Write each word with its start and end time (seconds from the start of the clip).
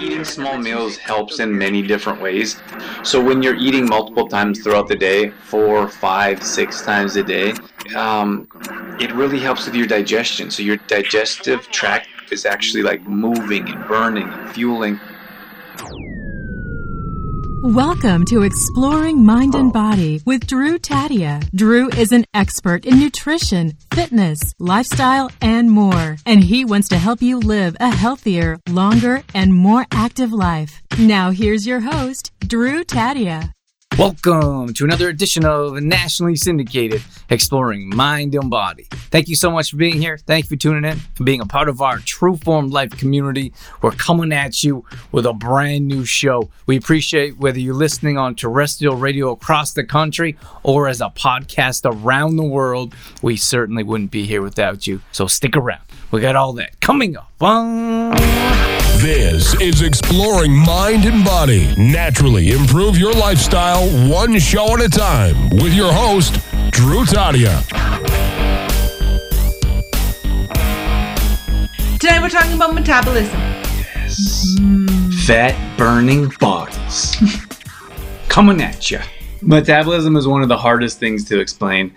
eating 0.00 0.24
small 0.24 0.58
meals 0.58 0.96
helps 0.96 1.40
in 1.40 1.56
many 1.56 1.82
different 1.82 2.20
ways. 2.20 2.60
So 3.02 3.22
when 3.22 3.42
you're 3.42 3.56
eating 3.56 3.88
multiple 3.88 4.28
times 4.28 4.62
throughout 4.62 4.88
the 4.88 4.96
day, 4.96 5.30
four, 5.30 5.88
five, 5.88 6.42
six 6.42 6.82
times 6.82 7.16
a 7.16 7.22
day, 7.22 7.54
um, 7.96 8.48
it 9.00 9.12
really 9.12 9.38
helps 9.38 9.66
with 9.66 9.74
your 9.74 9.86
digestion. 9.86 10.50
So 10.50 10.62
your 10.62 10.76
digestive 10.88 11.68
tract 11.70 12.08
is 12.30 12.44
actually 12.44 12.82
like 12.82 13.02
moving 13.06 13.68
and 13.68 13.86
burning 13.88 14.28
and 14.28 14.50
fueling. 14.50 15.00
Welcome 17.64 18.24
to 18.26 18.42
Exploring 18.42 19.24
Mind 19.26 19.56
and 19.56 19.72
Body 19.72 20.22
with 20.24 20.46
Drew 20.46 20.78
Tadia. 20.78 21.44
Drew 21.50 21.88
is 21.90 22.12
an 22.12 22.24
expert 22.32 22.86
in 22.86 23.00
nutrition, 23.00 23.72
fitness, 23.92 24.54
lifestyle, 24.60 25.32
and 25.42 25.68
more. 25.68 26.16
And 26.24 26.44
he 26.44 26.64
wants 26.64 26.86
to 26.90 26.98
help 26.98 27.20
you 27.20 27.40
live 27.40 27.76
a 27.80 27.90
healthier, 27.90 28.60
longer, 28.68 29.24
and 29.34 29.52
more 29.52 29.86
active 29.90 30.32
life. 30.32 30.80
Now, 31.00 31.32
here's 31.32 31.66
your 31.66 31.80
host, 31.80 32.30
Drew 32.46 32.84
Tadia. 32.84 33.52
Welcome 33.98 34.74
to 34.74 34.84
another 34.84 35.08
edition 35.08 35.44
of 35.44 35.74
Nationally 35.82 36.36
Syndicated 36.36 37.02
Exploring 37.30 37.88
Mind 37.88 38.32
and 38.36 38.48
Body. 38.48 38.86
Thank 38.92 39.26
you 39.26 39.34
so 39.34 39.50
much 39.50 39.72
for 39.72 39.76
being 39.76 40.00
here. 40.00 40.16
Thank 40.18 40.44
you 40.44 40.50
for 40.50 40.54
tuning 40.54 40.88
in, 40.88 40.98
for 41.16 41.24
being 41.24 41.40
a 41.40 41.46
part 41.46 41.68
of 41.68 41.82
our 41.82 41.98
True 41.98 42.36
Form 42.36 42.70
Life 42.70 42.96
community. 42.96 43.52
We're 43.82 43.90
coming 43.90 44.32
at 44.32 44.62
you 44.62 44.84
with 45.10 45.26
a 45.26 45.32
brand 45.32 45.88
new 45.88 46.04
show. 46.04 46.48
We 46.66 46.76
appreciate 46.76 47.38
whether 47.38 47.58
you're 47.58 47.74
listening 47.74 48.16
on 48.16 48.36
terrestrial 48.36 48.94
radio 48.94 49.32
across 49.32 49.72
the 49.72 49.82
country 49.82 50.38
or 50.62 50.86
as 50.86 51.00
a 51.00 51.10
podcast 51.10 51.84
around 51.84 52.36
the 52.36 52.44
world. 52.44 52.94
We 53.20 53.36
certainly 53.36 53.82
wouldn't 53.82 54.12
be 54.12 54.26
here 54.26 54.42
without 54.42 54.86
you. 54.86 55.02
So 55.10 55.26
stick 55.26 55.56
around. 55.56 55.82
We 56.12 56.20
got 56.20 56.36
all 56.36 56.52
that 56.52 56.80
coming 56.80 57.16
up. 57.16 57.32
This 59.00 59.54
is 59.60 59.82
Exploring 59.82 60.52
Mind 60.52 61.04
and 61.04 61.24
Body. 61.24 61.72
Naturally 61.76 62.50
improve 62.50 62.98
your 62.98 63.12
lifestyle 63.12 63.86
one 64.10 64.40
show 64.40 64.74
at 64.74 64.80
a 64.80 64.88
time 64.88 65.50
with 65.50 65.72
your 65.72 65.92
host, 65.92 66.34
Drew 66.72 67.04
Tadia. 67.04 67.62
Today 72.00 72.18
we're 72.18 72.28
talking 72.28 72.54
about 72.54 72.74
metabolism. 72.74 73.38
Fat 75.24 75.54
burning 75.78 76.32
bodies. 76.40 77.16
Coming 78.28 78.60
at 78.60 78.90
you. 78.90 78.98
Metabolism 79.42 80.16
is 80.16 80.26
one 80.26 80.42
of 80.42 80.48
the 80.48 80.58
hardest 80.58 80.98
things 80.98 81.24
to 81.26 81.38
explain. 81.38 81.94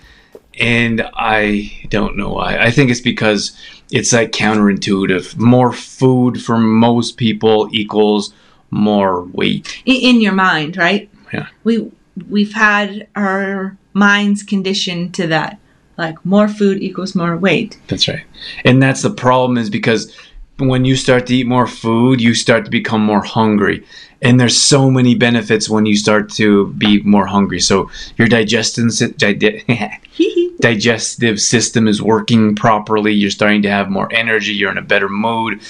And 0.60 1.02
I 1.16 1.72
don't 1.90 2.16
know 2.16 2.30
why. 2.30 2.58
I 2.58 2.70
think 2.70 2.92
it's 2.92 3.00
because 3.00 3.58
it's 3.92 4.14
like 4.14 4.32
counterintuitive. 4.32 5.38
More 5.38 5.74
food 5.74 6.42
for 6.42 6.58
most 6.58 7.18
people 7.18 7.70
equals 7.72 8.34
more 8.72 9.24
weight. 9.26 9.82
In 9.86 10.22
your 10.22 10.34
mind, 10.34 10.78
right? 10.78 11.10
Yeah. 11.34 11.48
We 11.64 11.92
we've 12.30 12.54
had 12.54 13.08
our 13.16 13.78
minds 13.94 14.44
conditioned 14.44 15.14
to 15.16 15.28
that. 15.28 15.60
Like 15.98 16.26
more 16.26 16.48
food 16.48 16.82
equals 16.82 17.16
more 17.16 17.38
weight. 17.38 17.80
That's 17.88 18.08
right. 18.08 18.24
And 18.66 18.82
that's 18.82 19.02
the 19.02 19.10
problem 19.10 19.58
is 19.58 19.70
because 19.70 20.16
when 20.58 20.86
you 20.86 20.96
start 20.96 21.28
to 21.28 21.36
eat 21.36 21.48
more 21.48 21.68
food, 21.68 22.22
you 22.22 22.34
start 22.34 22.66
to 22.66 22.72
become 22.72 23.02
more 23.02 23.24
hungry. 23.24 23.86
And 24.22 24.40
there's 24.40 24.58
so 24.58 24.92
many 24.92 25.16
benefits 25.16 25.68
when 25.68 25.86
you 25.88 25.96
start 25.96 26.30
to 26.34 26.68
be 26.74 27.02
more 27.02 27.26
hungry. 27.26 27.60
So 27.60 27.90
your 28.18 28.28
digestion 28.28 28.90
digestive 30.60 31.42
system 31.42 31.88
is 31.88 32.02
working 32.02 32.56
properly. 32.56 33.14
You're 33.14 33.32
starting 33.32 33.64
to 33.64 33.70
have 33.72 33.90
more 33.90 34.12
energy. 34.14 34.54
You're 34.54 34.72
in 34.72 34.78
a 34.78 34.84
better 34.84 35.10
mood, 35.10 35.62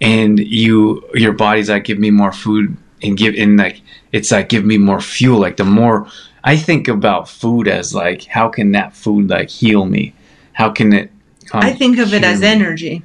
and 0.00 0.38
you 0.38 1.06
your 1.14 1.32
body's 1.32 1.68
like 1.68 1.84
give 1.84 1.98
me 1.98 2.10
more 2.10 2.32
food 2.32 2.76
and 3.02 3.16
give 3.16 3.34
in 3.34 3.56
like 3.56 3.82
it's 4.12 4.30
like 4.30 4.48
give 4.48 4.64
me 4.64 4.78
more 4.78 5.00
fuel. 5.00 5.38
Like 5.38 5.58
the 5.58 5.64
more 5.64 6.08
I 6.42 6.56
think 6.56 6.88
about 6.88 7.28
food 7.28 7.68
as 7.68 7.94
like 7.94 8.24
how 8.24 8.48
can 8.48 8.72
that 8.72 8.94
food 8.94 9.28
like 9.28 9.50
heal 9.50 9.84
me? 9.84 10.14
How 10.54 10.70
can 10.70 10.92
it? 10.92 11.10
um, 11.52 11.62
I 11.62 11.72
think 11.72 11.98
of 11.98 12.12
it 12.14 12.24
as 12.24 12.40
me? 12.40 12.46
energy. 12.46 13.02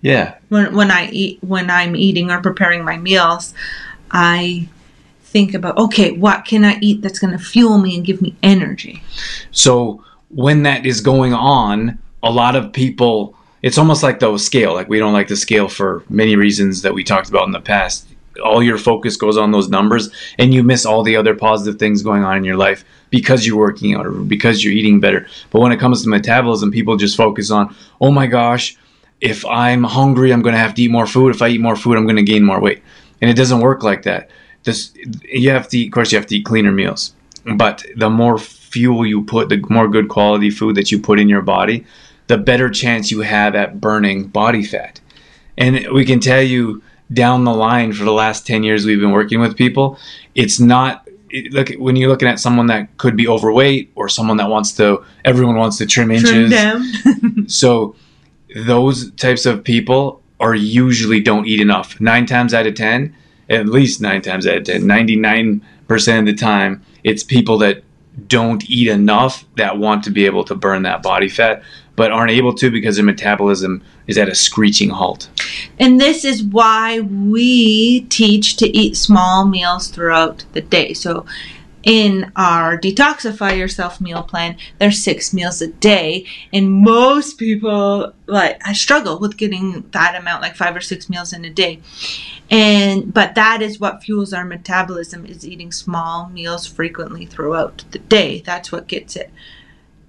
Yeah, 0.00 0.34
When 0.50 0.74
when 0.74 0.90
I 0.90 1.08
eat 1.08 1.38
when 1.42 1.70
I'm 1.70 1.96
eating 1.96 2.30
or 2.30 2.40
preparing 2.42 2.84
my 2.84 2.98
meals, 2.98 3.54
I 4.14 4.68
think 5.22 5.52
about 5.52 5.76
okay, 5.76 6.12
what 6.12 6.44
can 6.44 6.64
I 6.64 6.78
eat 6.80 7.02
that's 7.02 7.18
going 7.18 7.36
to 7.36 7.44
fuel 7.44 7.78
me 7.78 7.96
and 7.96 8.06
give 8.06 8.22
me 8.22 8.36
energy? 8.42 9.02
So 9.50 10.02
when 10.30 10.62
that 10.62 10.86
is 10.86 11.00
going 11.00 11.34
on, 11.34 11.98
a 12.22 12.30
lot 12.30 12.56
of 12.56 12.72
people, 12.72 13.36
it's 13.62 13.76
almost 13.76 14.02
like 14.02 14.20
the 14.20 14.38
scale. 14.38 14.72
Like 14.72 14.88
we 14.88 15.00
don't 15.00 15.12
like 15.12 15.28
the 15.28 15.36
scale 15.36 15.68
for 15.68 16.04
many 16.08 16.36
reasons 16.36 16.82
that 16.82 16.94
we 16.94 17.02
talked 17.02 17.28
about 17.28 17.46
in 17.46 17.52
the 17.52 17.60
past. 17.60 18.06
All 18.44 18.62
your 18.62 18.78
focus 18.78 19.16
goes 19.16 19.36
on 19.36 19.52
those 19.52 19.68
numbers, 19.68 20.10
and 20.38 20.52
you 20.54 20.62
miss 20.64 20.86
all 20.86 21.02
the 21.02 21.16
other 21.16 21.34
positive 21.34 21.78
things 21.78 22.02
going 22.02 22.24
on 22.24 22.36
in 22.36 22.44
your 22.44 22.56
life 22.56 22.84
because 23.10 23.46
you're 23.46 23.56
working 23.56 23.94
out 23.94 24.06
or 24.06 24.12
because 24.12 24.64
you're 24.64 24.72
eating 24.72 24.98
better. 24.98 25.28
But 25.50 25.60
when 25.60 25.70
it 25.70 25.78
comes 25.78 26.02
to 26.02 26.08
metabolism, 26.08 26.72
people 26.72 26.96
just 26.96 27.16
focus 27.16 27.50
on, 27.52 27.74
oh 28.00 28.10
my 28.10 28.26
gosh, 28.26 28.76
if 29.20 29.44
I'm 29.46 29.84
hungry, 29.84 30.32
I'm 30.32 30.42
going 30.42 30.54
to 30.54 30.58
have 30.58 30.74
to 30.74 30.82
eat 30.82 30.90
more 30.90 31.06
food. 31.06 31.34
If 31.34 31.42
I 31.42 31.48
eat 31.48 31.60
more 31.60 31.76
food, 31.76 31.96
I'm 31.96 32.04
going 32.04 32.16
to 32.16 32.22
gain 32.22 32.44
more 32.44 32.60
weight. 32.60 32.82
And 33.24 33.30
it 33.30 33.36
doesn't 33.36 33.60
work 33.60 33.82
like 33.82 34.02
that. 34.02 34.28
This, 34.64 34.92
you 35.32 35.48
have 35.48 35.66
to, 35.68 35.78
eat, 35.78 35.86
of 35.86 35.94
course, 35.94 36.12
you 36.12 36.18
have 36.18 36.26
to 36.26 36.36
eat 36.36 36.44
cleaner 36.44 36.72
meals. 36.72 37.14
But 37.56 37.82
the 37.96 38.10
more 38.10 38.36
fuel 38.36 39.06
you 39.06 39.24
put, 39.24 39.48
the 39.48 39.64
more 39.70 39.88
good 39.88 40.10
quality 40.10 40.50
food 40.50 40.76
that 40.76 40.92
you 40.92 41.00
put 41.00 41.18
in 41.18 41.26
your 41.26 41.40
body, 41.40 41.86
the 42.26 42.36
better 42.36 42.68
chance 42.68 43.10
you 43.10 43.22
have 43.22 43.54
at 43.54 43.80
burning 43.80 44.24
body 44.24 44.62
fat. 44.62 45.00
And 45.56 45.88
we 45.94 46.04
can 46.04 46.20
tell 46.20 46.42
you 46.42 46.82
down 47.14 47.44
the 47.44 47.54
line 47.54 47.94
for 47.94 48.04
the 48.04 48.12
last 48.12 48.46
10 48.46 48.62
years 48.62 48.84
we've 48.84 49.00
been 49.00 49.12
working 49.12 49.40
with 49.40 49.56
people, 49.56 49.98
it's 50.34 50.60
not 50.60 51.08
it, 51.30 51.50
look 51.54 51.70
when 51.78 51.96
you're 51.96 52.10
looking 52.10 52.28
at 52.28 52.38
someone 52.38 52.66
that 52.66 52.94
could 52.98 53.16
be 53.16 53.26
overweight 53.26 53.90
or 53.94 54.10
someone 54.10 54.36
that 54.36 54.50
wants 54.50 54.72
to 54.72 55.02
everyone 55.24 55.56
wants 55.56 55.78
to 55.78 55.86
trim 55.86 56.10
inches. 56.10 56.30
Trim 56.30 56.50
down. 56.50 57.46
So 57.48 57.96
those 58.54 59.10
types 59.12 59.46
of 59.46 59.64
people 59.64 60.20
are 60.44 60.54
usually 60.54 61.20
don't 61.20 61.46
eat 61.46 61.60
enough. 61.60 61.98
Nine 62.00 62.26
times 62.26 62.52
out 62.52 62.66
of 62.66 62.74
ten, 62.74 63.16
at 63.48 63.66
least 63.66 64.02
nine 64.02 64.20
times 64.20 64.46
out 64.46 64.58
of 64.58 64.64
ten, 64.64 64.82
99% 64.82 65.62
of 66.18 66.26
the 66.26 66.34
time, 66.34 66.82
it's 67.02 67.22
people 67.22 67.56
that 67.58 67.82
don't 68.28 68.68
eat 68.68 68.88
enough 68.88 69.44
that 69.56 69.78
want 69.78 70.04
to 70.04 70.10
be 70.10 70.26
able 70.26 70.44
to 70.44 70.54
burn 70.54 70.82
that 70.82 71.02
body 71.02 71.30
fat, 71.30 71.62
but 71.96 72.12
aren't 72.12 72.30
able 72.30 72.54
to 72.54 72.70
because 72.70 72.96
their 72.96 73.04
metabolism 73.04 73.82
is 74.06 74.18
at 74.18 74.28
a 74.28 74.34
screeching 74.34 74.90
halt. 74.90 75.30
And 75.80 75.98
this 75.98 76.26
is 76.26 76.42
why 76.42 77.00
we 77.00 78.02
teach 78.02 78.56
to 78.58 78.68
eat 78.68 78.96
small 78.96 79.46
meals 79.46 79.88
throughout 79.88 80.44
the 80.52 80.60
day. 80.60 80.92
So 80.92 81.24
in 81.84 82.32
our 82.34 82.78
detoxify 82.78 83.56
yourself 83.56 84.00
meal 84.00 84.22
plan, 84.22 84.56
there's 84.78 85.02
six 85.02 85.32
meals 85.32 85.60
a 85.62 85.68
day. 85.68 86.26
And 86.52 86.72
most 86.72 87.38
people 87.38 88.12
like 88.26 88.60
I 88.66 88.72
struggle 88.72 89.18
with 89.18 89.36
getting 89.36 89.88
that 89.90 90.18
amount, 90.18 90.42
like 90.42 90.56
five 90.56 90.74
or 90.74 90.80
six 90.80 91.08
meals 91.08 91.32
in 91.32 91.44
a 91.44 91.50
day. 91.50 91.80
And 92.50 93.12
but 93.12 93.34
that 93.34 93.62
is 93.62 93.78
what 93.78 94.02
fuels 94.02 94.32
our 94.32 94.44
metabolism 94.44 95.26
is 95.26 95.46
eating 95.46 95.72
small 95.72 96.28
meals 96.28 96.66
frequently 96.66 97.26
throughout 97.26 97.84
the 97.90 97.98
day. 97.98 98.40
That's 98.40 98.72
what 98.72 98.86
gets 98.86 99.16
it 99.16 99.30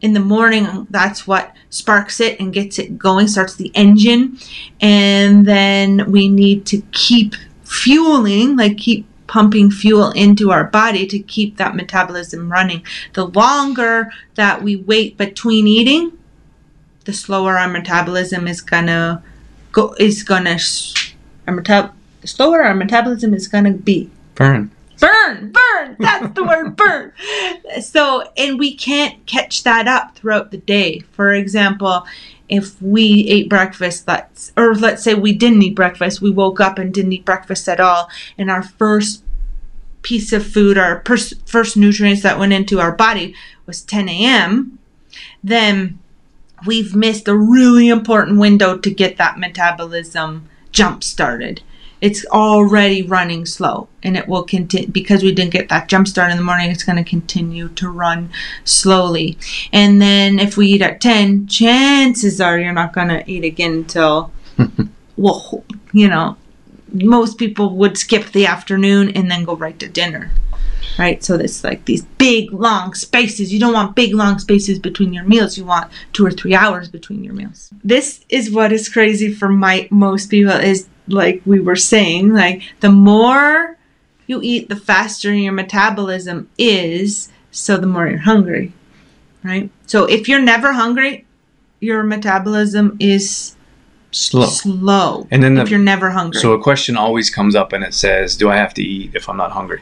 in 0.02 0.13
the 0.13 0.19
morning 0.19 0.86
that's 0.90 1.25
what 1.25 1.56
sparks 1.69 2.19
it 2.19 2.38
and 2.40 2.53
gets 2.53 2.78
it 2.78 2.97
going 2.97 3.28
starts 3.28 3.56
the 3.56 3.72
engine 3.74 4.38
and 4.81 5.46
then 5.46 6.12
we 6.12 6.28
need 6.28 6.66
to 6.66 6.81
keep 6.92 7.34
fueling 7.63 8.57
like 8.57 8.78
keep 8.78 9.07
pumping 9.28 9.72
fuel 9.72 10.12
into 10.12 10.52
our 10.52 10.66
body 10.66 11.06
to 11.08 11.19
keep 11.19 11.58
that 11.58 11.75
metabolism 11.75 12.52
running. 12.52 12.84
The 13.13 13.28
longer 13.28 14.12
that 14.36 14.62
we 14.62 14.75
wait 14.75 15.18
between 15.18 15.68
eating 15.68 16.18
the 17.06 17.13
slower 17.13 17.58
our 17.58 17.69
metabolism 17.69 18.47
is 18.47 18.62
gonna 18.62 19.24
go 19.72 19.96
is 20.00 20.24
gonna 20.24 20.58
our 21.47 21.56
metab- 21.56 21.94
slower 22.25 22.63
our 22.63 22.75
metabolism 22.75 23.33
is 23.33 23.48
gonna 23.48 23.72
be. 23.72 24.10
Burn. 24.33 24.72
burn 25.00 25.51
burn 25.51 25.95
that's 26.00 26.33
the 26.33 26.44
word 26.44 26.75
burn. 26.75 27.13
So 27.81 28.24
and 28.38 28.60
we 28.60 28.75
can't 28.75 29.25
catch 29.25 29.63
that 29.63 29.88
up 29.88 30.16
throughout 30.16 30.51
the 30.51 30.57
day. 30.57 31.00
For 31.12 31.33
example 31.33 32.06
if 32.50 32.81
we 32.81 33.27
ate 33.30 33.50
breakfast 33.50 34.07
let's 34.07 34.51
or 34.56 34.75
let's 34.75 35.03
say 35.03 35.13
we 35.13 35.33
didn't 35.33 35.62
eat 35.62 35.75
breakfast 35.75 36.21
we 36.21 36.30
woke 36.30 36.59
up 36.59 36.77
and 36.77 36.94
didn't 36.94 37.13
eat 37.13 37.25
breakfast 37.25 37.68
at 37.68 37.80
all 37.80 38.09
and 38.38 38.51
our 38.51 38.63
first 38.63 39.24
piece 40.01 40.31
of 40.31 40.45
food 40.45 40.77
our 40.77 41.00
pers- 41.00 41.33
first 41.45 41.75
nutrients 41.75 42.21
that 42.21 42.38
went 42.38 42.53
into 42.53 42.80
our 42.80 42.92
body 42.92 43.33
was 43.65 43.81
10 43.81 44.07
a.m 44.09 44.77
then 45.44 46.00
we've 46.65 46.95
missed 46.95 47.27
a 47.27 47.36
really 47.36 47.89
important 47.89 48.39
window 48.39 48.77
to 48.77 48.92
get 48.92 49.18
that 49.18 49.39
metabolism 49.39 50.47
jump 50.71 51.03
started 51.03 51.62
it's 52.01 52.25
already 52.27 53.01
running 53.01 53.45
slow 53.45 53.88
and 54.03 54.18
it 54.18 54.27
will 54.27 54.44
continue 54.44 54.88
because 54.89 55.24
we 55.24 55.33
didn't 55.33 55.53
get 55.53 55.69
that 55.69 55.88
jump 55.88 56.07
start 56.07 56.31
in 56.31 56.38
the 56.38 56.44
morning 56.44 56.69
it's 56.69 56.83
going 56.83 57.01
to 57.01 57.09
continue 57.09 57.69
to 57.69 57.89
run 57.89 58.30
slowly 58.63 59.38
and 59.71 60.01
then 60.01 60.39
if 60.39 60.57
we 60.57 60.68
eat 60.68 60.81
at 60.81 61.01
10 61.01 61.47
chances 61.47 62.42
are 62.42 62.59
you're 62.59 62.74
not 62.74 62.94
going 62.94 63.07
to 63.07 63.30
eat 63.30 63.44
again 63.44 63.74
until 63.74 64.31
well 65.18 65.63
you 65.94 66.07
know 66.07 66.38
most 67.03 67.38
people 67.38 67.75
would 67.75 67.97
skip 67.97 68.31
the 68.31 68.45
afternoon 68.45 69.09
and 69.12 69.30
then 69.30 69.44
go 69.44 69.56
right 69.56 69.77
to 69.80 69.88
dinner. 69.88 70.31
Right? 70.97 71.21
So 71.24 71.36
it's 71.36 71.63
like 71.63 71.83
these 71.86 72.03
big 72.18 72.53
long 72.53 72.94
spaces. 72.94 73.51
You 73.51 73.59
don't 73.59 73.74
want 73.74 73.95
big 73.95 74.13
long 74.13 74.39
spaces 74.39 74.80
between 74.80 75.12
your 75.12 75.25
meals. 75.25 75.57
You 75.57 75.65
want 75.65 75.92
2 76.13 76.25
or 76.25 76.31
3 76.31 76.56
hours 76.56 76.88
between 76.88 77.24
your 77.24 77.33
meals. 77.33 77.69
This 77.83 78.24
is 78.30 78.50
what 78.50 78.71
is 78.71 78.88
crazy 78.88 79.33
for 79.33 79.50
my 79.50 79.89
most 79.92 80.30
people 80.30 80.53
is 80.53 80.88
like 81.07 81.42
we 81.46 81.60
were 81.60 81.75
saying, 81.75 82.34
like 82.34 82.63
the 82.80 82.92
more 82.92 83.78
you 84.28 84.42
eat, 84.42 84.69
the 84.69 84.75
faster 84.75 85.34
your 85.34 85.54
metabolism 85.54 86.50
is, 86.57 87.30
so 87.52 87.78
the 87.78 87.88
more 87.88 88.07
you're 88.07 88.19
hungry. 88.19 88.74
Right? 89.44 89.69
So 89.86 90.06
if 90.06 90.28
you're 90.28 90.42
never 90.42 90.74
hungry, 90.74 91.25
your 91.80 92.04
metabolism 92.04 92.98
is 93.00 93.56
Slow. 94.12 94.46
slow. 94.48 95.28
And 95.30 95.44
then 95.44 95.57
if 95.57 95.66
the- 95.66 95.72
you're 95.72 95.80
never 95.80 96.10
hungry. 96.10 96.40
So 96.40 96.54
a 96.54 96.62
question 96.62 96.98
always 96.98 97.30
comes 97.30 97.54
up 97.56 97.74
and 97.74 97.84
it 97.84 97.94
says, 97.94 98.36
"Do 98.36 98.50
I 98.50 98.56
have 98.56 98.74
to 98.75 98.81
eat 98.81 99.12
if 99.13 99.30
I'm 99.30 99.38
not 99.38 99.52
hungry?" 99.52 99.81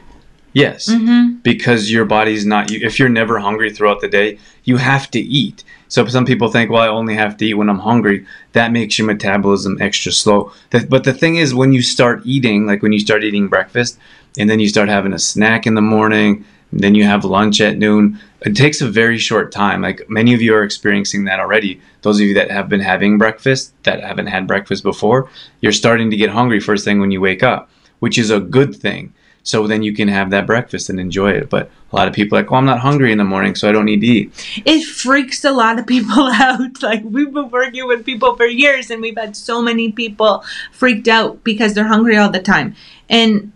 Yes, 0.54 0.88
Mhm. 0.88 1.42
because 1.42 1.90
your 1.90 2.04
body's 2.04 2.46
not. 2.46 2.70
If 2.70 2.98
you're 2.98 3.08
never 3.08 3.38
hungry 3.40 3.70
throughout 3.70 4.00
the 4.00 4.08
day, 4.08 4.38
you 4.62 4.76
have 4.78 5.10
to 5.10 5.18
eat. 5.20 5.64
So 5.88 6.06
some 6.06 6.24
people 6.24 6.48
think, 6.48 6.70
"Well, 6.70 6.82
I 6.82 6.88
only 6.88 7.14
have 7.16 7.36
to 7.38 7.44
eat 7.46 7.54
when 7.54 7.68
I'm 7.68 7.80
hungry." 7.80 8.24
That 8.52 8.72
makes 8.72 8.96
your 8.98 9.06
metabolism 9.06 9.76
extra 9.80 10.12
slow. 10.12 10.52
The- 10.70 10.86
But 10.88 11.04
the 11.04 11.12
thing 11.12 11.36
is, 11.36 11.54
when 11.54 11.72
you 11.72 11.82
start 11.82 12.22
eating, 12.24 12.66
like 12.66 12.82
when 12.82 12.92
you 12.92 13.00
start 13.00 13.24
eating 13.24 13.48
breakfast, 13.48 13.98
and 14.38 14.48
then 14.48 14.60
you 14.60 14.68
start 14.68 14.88
having 14.88 15.12
a 15.12 15.18
snack 15.18 15.66
in 15.66 15.74
the 15.74 15.80
morning, 15.82 16.44
then 16.72 16.94
you 16.94 17.04
have 17.04 17.24
lunch 17.24 17.60
at 17.60 17.78
noon. 17.78 18.18
It 18.44 18.56
takes 18.56 18.80
a 18.80 18.88
very 18.88 19.18
short 19.18 19.50
time. 19.52 19.82
Like 19.82 20.06
many 20.08 20.34
of 20.34 20.42
you 20.42 20.54
are 20.54 20.62
experiencing 20.62 21.24
that 21.24 21.40
already. 21.40 21.80
Those 22.02 22.20
of 22.20 22.26
you 22.26 22.34
that 22.34 22.50
have 22.50 22.68
been 22.68 22.80
having 22.80 23.18
breakfast, 23.18 23.72
that 23.84 24.02
haven't 24.02 24.26
had 24.26 24.46
breakfast 24.46 24.82
before, 24.84 25.28
you're 25.60 25.72
starting 25.72 26.10
to 26.10 26.16
get 26.16 26.30
hungry 26.30 26.60
first 26.60 26.84
thing 26.84 27.00
when 27.00 27.10
you 27.10 27.20
wake 27.20 27.42
up, 27.42 27.70
which 28.00 28.18
is 28.18 28.30
a 28.30 28.40
good 28.40 28.74
thing. 28.74 29.12
So 29.44 29.66
then 29.66 29.82
you 29.82 29.94
can 29.94 30.08
have 30.08 30.30
that 30.30 30.46
breakfast 30.46 30.88
and 30.88 30.98
enjoy 30.98 31.32
it. 31.32 31.50
But 31.50 31.70
a 31.92 31.96
lot 31.96 32.08
of 32.08 32.14
people 32.14 32.36
are 32.36 32.40
like, 32.40 32.50
well, 32.50 32.58
I'm 32.58 32.64
not 32.64 32.80
hungry 32.80 33.12
in 33.12 33.18
the 33.18 33.24
morning, 33.24 33.54
so 33.54 33.68
I 33.68 33.72
don't 33.72 33.84
need 33.84 34.00
to 34.00 34.06
eat. 34.06 34.62
it 34.64 34.84
freaks 34.84 35.44
a 35.44 35.52
lot 35.52 35.78
of 35.78 35.86
people 35.86 36.22
out. 36.32 36.82
Like 36.82 37.02
we've 37.04 37.32
been 37.32 37.50
working 37.50 37.86
with 37.86 38.04
people 38.04 38.34
for 38.36 38.46
years 38.46 38.90
and 38.90 39.00
we've 39.00 39.16
had 39.16 39.36
so 39.36 39.62
many 39.62 39.92
people 39.92 40.42
freaked 40.72 41.08
out 41.08 41.44
because 41.44 41.74
they're 41.74 41.86
hungry 41.86 42.16
all 42.16 42.30
the 42.30 42.42
time. 42.42 42.74
And 43.08 43.52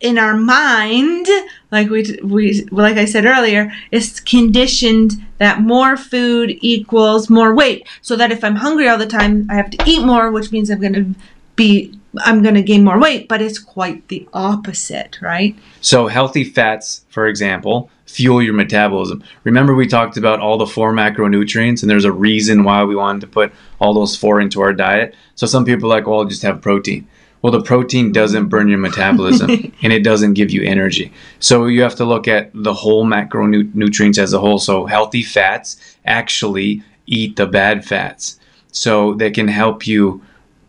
in 0.00 0.18
our 0.18 0.34
mind, 0.34 1.26
like 1.70 1.88
we 1.88 2.18
we 2.22 2.62
like 2.70 2.96
I 2.96 3.04
said 3.04 3.24
earlier, 3.26 3.72
it's 3.90 4.20
conditioned 4.20 5.12
that 5.38 5.60
more 5.60 5.96
food 5.96 6.58
equals 6.60 7.30
more 7.30 7.54
weight. 7.54 7.86
So 8.00 8.16
that 8.16 8.32
if 8.32 8.42
I'm 8.42 8.56
hungry 8.56 8.88
all 8.88 8.98
the 8.98 9.06
time, 9.06 9.46
I 9.50 9.54
have 9.54 9.70
to 9.70 9.78
eat 9.86 10.04
more, 10.04 10.30
which 10.30 10.50
means 10.50 10.70
I'm 10.70 10.80
going 10.80 10.94
to 10.94 11.14
be 11.56 11.98
I'm 12.18 12.42
going 12.42 12.54
to 12.54 12.62
gain 12.62 12.84
more 12.84 12.98
weight, 12.98 13.28
but 13.28 13.42
it's 13.42 13.58
quite 13.58 14.08
the 14.08 14.28
opposite, 14.32 15.20
right? 15.20 15.56
So 15.80 16.06
healthy 16.06 16.44
fats, 16.44 17.04
for 17.08 17.26
example, 17.26 17.90
fuel 18.06 18.42
your 18.42 18.54
metabolism. 18.54 19.22
Remember 19.44 19.74
we 19.74 19.86
talked 19.86 20.16
about 20.16 20.40
all 20.40 20.58
the 20.58 20.66
four 20.66 20.92
macronutrients 20.92 21.82
and 21.82 21.90
there's 21.90 22.04
a 22.04 22.12
reason 22.12 22.64
why 22.64 22.84
we 22.84 22.94
wanted 22.94 23.20
to 23.22 23.26
put 23.26 23.52
all 23.80 23.94
those 23.94 24.16
four 24.16 24.40
into 24.40 24.60
our 24.60 24.72
diet. 24.72 25.14
So 25.34 25.46
some 25.46 25.64
people 25.64 25.92
are 25.92 25.96
like, 25.96 26.06
well, 26.06 26.20
I'll 26.20 26.24
just 26.24 26.42
have 26.42 26.60
protein. 26.62 27.08
Well, 27.42 27.52
the 27.52 27.62
protein 27.62 28.12
doesn't 28.12 28.48
burn 28.48 28.68
your 28.68 28.78
metabolism 28.78 29.50
and 29.82 29.92
it 29.92 30.02
doesn't 30.02 30.34
give 30.34 30.50
you 30.50 30.62
energy. 30.62 31.12
So 31.40 31.66
you 31.66 31.82
have 31.82 31.96
to 31.96 32.04
look 32.04 32.26
at 32.26 32.50
the 32.54 32.72
whole 32.72 33.04
macronutrients 33.04 34.18
as 34.18 34.32
a 34.32 34.38
whole. 34.38 34.58
So 34.58 34.86
healthy 34.86 35.22
fats 35.22 35.76
actually 36.06 36.82
eat 37.06 37.36
the 37.36 37.46
bad 37.46 37.84
fats. 37.84 38.38
So 38.72 39.14
they 39.14 39.30
can 39.30 39.48
help 39.48 39.86
you 39.86 40.22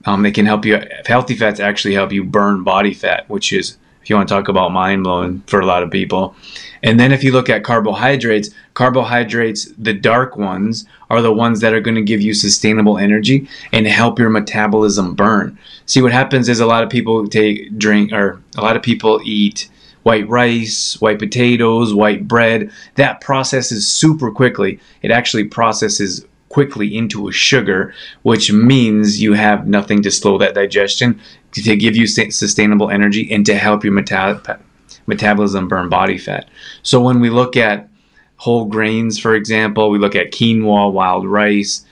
um, 0.05 0.21
they 0.21 0.31
can 0.31 0.45
help 0.45 0.65
you. 0.65 0.81
Healthy 1.05 1.35
fats 1.35 1.59
actually 1.59 1.93
help 1.93 2.11
you 2.11 2.23
burn 2.23 2.63
body 2.63 2.93
fat, 2.93 3.29
which 3.29 3.51
is, 3.51 3.77
if 4.01 4.09
you 4.09 4.15
want 4.15 4.29
to 4.29 4.35
talk 4.35 4.47
about 4.47 4.71
mind 4.71 5.03
blowing 5.03 5.41
for 5.47 5.59
a 5.59 5.65
lot 5.65 5.81
of 5.81 5.89
people. 5.89 6.35
And 6.83 6.99
then 6.99 7.11
if 7.11 7.23
you 7.23 7.31
look 7.31 7.49
at 7.49 7.63
carbohydrates, 7.63 8.51
carbohydrates, 8.75 9.65
the 9.77 9.93
dark 9.93 10.37
ones, 10.37 10.85
are 11.09 11.21
the 11.21 11.33
ones 11.33 11.61
that 11.61 11.73
are 11.73 11.81
going 11.81 11.95
to 11.95 12.03
give 12.03 12.21
you 12.21 12.33
sustainable 12.33 12.99
energy 12.99 13.47
and 13.71 13.87
help 13.87 14.19
your 14.19 14.29
metabolism 14.29 15.15
burn. 15.15 15.57
See, 15.87 16.01
what 16.01 16.11
happens 16.11 16.49
is 16.49 16.59
a 16.59 16.65
lot 16.67 16.83
of 16.83 16.89
people 16.89 17.27
take 17.27 17.77
drink, 17.77 18.11
or 18.11 18.41
a 18.57 18.61
lot 18.61 18.75
of 18.75 18.83
people 18.83 19.19
eat 19.23 19.69
white 20.03 20.29
rice, 20.29 21.01
white 21.01 21.17
potatoes, 21.17 21.93
white 21.93 22.27
bread. 22.27 22.71
That 22.93 23.21
processes 23.21 23.87
super 23.87 24.31
quickly. 24.31 24.79
It 25.01 25.09
actually 25.09 25.45
processes 25.45 26.25
quickly 26.55 26.95
into 26.95 27.27
a 27.27 27.33
sugar, 27.33 27.93
which 28.21 28.49
means 28.49 29.21
you 29.21 29.33
have 29.33 29.67
nothing 29.67 30.01
to 30.01 30.09
slow 30.09 30.37
that 30.37 30.55
digestion, 30.55 31.19
to 31.51 31.75
give 31.75 31.97
you 31.97 32.07
sustainable 32.07 32.89
energy, 32.89 33.29
and 33.29 33.45
to 33.45 33.57
help 33.57 33.83
your 33.83 33.91
meta- 33.91 34.57
metabolism 35.05 35.67
burn 35.67 35.89
body 35.89 36.17
fat. 36.17 36.47
So 36.81 37.01
when 37.01 37.19
we 37.19 37.29
look 37.29 37.57
at 37.57 37.89
whole 38.37 38.63
grains, 38.63 39.19
for 39.19 39.35
example, 39.35 39.89
we 39.89 39.99
look 39.99 40.15
at 40.15 40.31
quinoa, 40.31 40.93
wild 40.93 41.27
rice, 41.27 41.85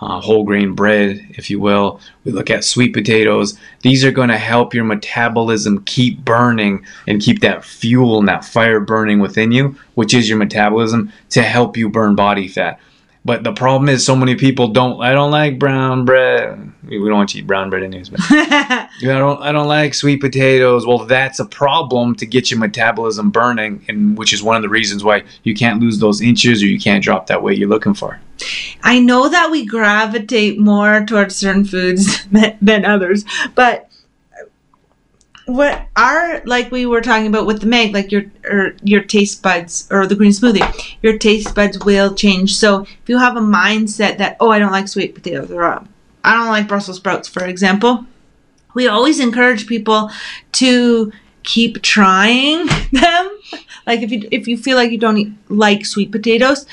uh, 0.00 0.18
whole 0.18 0.44
grain 0.44 0.72
bread, 0.72 1.22
if 1.32 1.50
you 1.50 1.60
will. 1.60 2.00
We 2.24 2.32
look 2.32 2.48
at 2.48 2.64
sweet 2.64 2.94
potatoes. 2.94 3.58
These 3.82 4.02
are 4.02 4.10
going 4.10 4.30
to 4.30 4.38
help 4.38 4.72
your 4.72 4.84
metabolism 4.84 5.84
keep 5.84 6.24
burning 6.24 6.86
and 7.06 7.20
keep 7.20 7.40
that 7.40 7.66
fuel 7.66 8.18
and 8.18 8.28
that 8.28 8.46
fire 8.46 8.80
burning 8.80 9.20
within 9.20 9.52
you, 9.52 9.76
which 9.94 10.14
is 10.14 10.26
your 10.26 10.38
metabolism, 10.38 11.12
to 11.30 11.42
help 11.42 11.76
you 11.76 11.90
burn 11.90 12.14
body 12.14 12.48
fat. 12.48 12.80
But 13.26 13.42
the 13.42 13.52
problem 13.52 13.88
is, 13.88 14.06
so 14.06 14.14
many 14.14 14.36
people 14.36 14.68
don't. 14.68 15.02
I 15.02 15.12
don't 15.12 15.32
like 15.32 15.58
brown 15.58 16.04
bread. 16.04 16.72
We 16.84 16.96
don't 16.98 17.10
want 17.10 17.30
to 17.30 17.38
eat 17.38 17.46
brown 17.46 17.70
bread 17.70 17.82
anyways. 17.82 18.08
But 18.08 18.20
I 18.30 18.88
don't. 19.00 19.42
I 19.42 19.50
don't 19.50 19.66
like 19.66 19.94
sweet 19.94 20.20
potatoes. 20.20 20.86
Well, 20.86 20.98
that's 20.98 21.40
a 21.40 21.44
problem 21.44 22.14
to 22.14 22.24
get 22.24 22.52
your 22.52 22.60
metabolism 22.60 23.30
burning, 23.30 23.84
and 23.88 24.16
which 24.16 24.32
is 24.32 24.44
one 24.44 24.54
of 24.54 24.62
the 24.62 24.68
reasons 24.68 25.02
why 25.02 25.24
you 25.42 25.56
can't 25.56 25.80
lose 25.80 25.98
those 25.98 26.20
inches 26.20 26.62
or 26.62 26.66
you 26.66 26.78
can't 26.78 27.02
drop 27.02 27.26
that 27.26 27.42
weight 27.42 27.58
you're 27.58 27.68
looking 27.68 27.94
for. 27.94 28.20
I 28.84 29.00
know 29.00 29.28
that 29.28 29.50
we 29.50 29.66
gravitate 29.66 30.60
more 30.60 31.04
towards 31.04 31.34
certain 31.34 31.64
foods 31.64 32.24
than, 32.30 32.56
than 32.62 32.84
others, 32.84 33.24
but 33.56 33.90
what 35.46 35.86
are 35.94 36.42
like 36.44 36.70
we 36.70 36.86
were 36.86 37.00
talking 37.00 37.28
about 37.28 37.46
with 37.46 37.60
the 37.60 37.66
Meg, 37.66 37.94
like 37.94 38.10
your 38.10 38.24
or 38.44 38.74
your 38.82 39.02
taste 39.02 39.42
buds 39.42 39.88
or 39.90 40.06
the 40.06 40.16
green 40.16 40.32
smoothie, 40.32 40.96
your 41.02 41.16
taste 41.18 41.54
buds 41.54 41.78
will 41.84 42.14
change. 42.14 42.56
So 42.56 42.82
if 42.82 43.08
you 43.08 43.18
have 43.18 43.36
a 43.36 43.40
mindset 43.40 44.18
that 44.18 44.36
oh 44.40 44.50
I 44.50 44.58
don't 44.58 44.72
like 44.72 44.88
sweet 44.88 45.14
potatoes 45.14 45.50
or 45.50 45.62
uh, 45.62 45.84
I 46.24 46.34
don't 46.34 46.48
like 46.48 46.68
Brussels 46.68 46.96
sprouts, 46.96 47.28
for 47.28 47.44
example, 47.44 48.04
we 48.74 48.88
always 48.88 49.20
encourage 49.20 49.68
people 49.68 50.10
to 50.52 51.12
keep 51.44 51.80
trying 51.80 52.66
them. 52.92 53.38
Like 53.86 54.02
if 54.02 54.10
you 54.10 54.28
if 54.32 54.48
you 54.48 54.58
feel 54.58 54.76
like 54.76 54.90
you 54.90 54.98
don't 54.98 55.16
eat, 55.16 55.32
like 55.48 55.86
sweet 55.86 56.10
potatoes, 56.10 56.66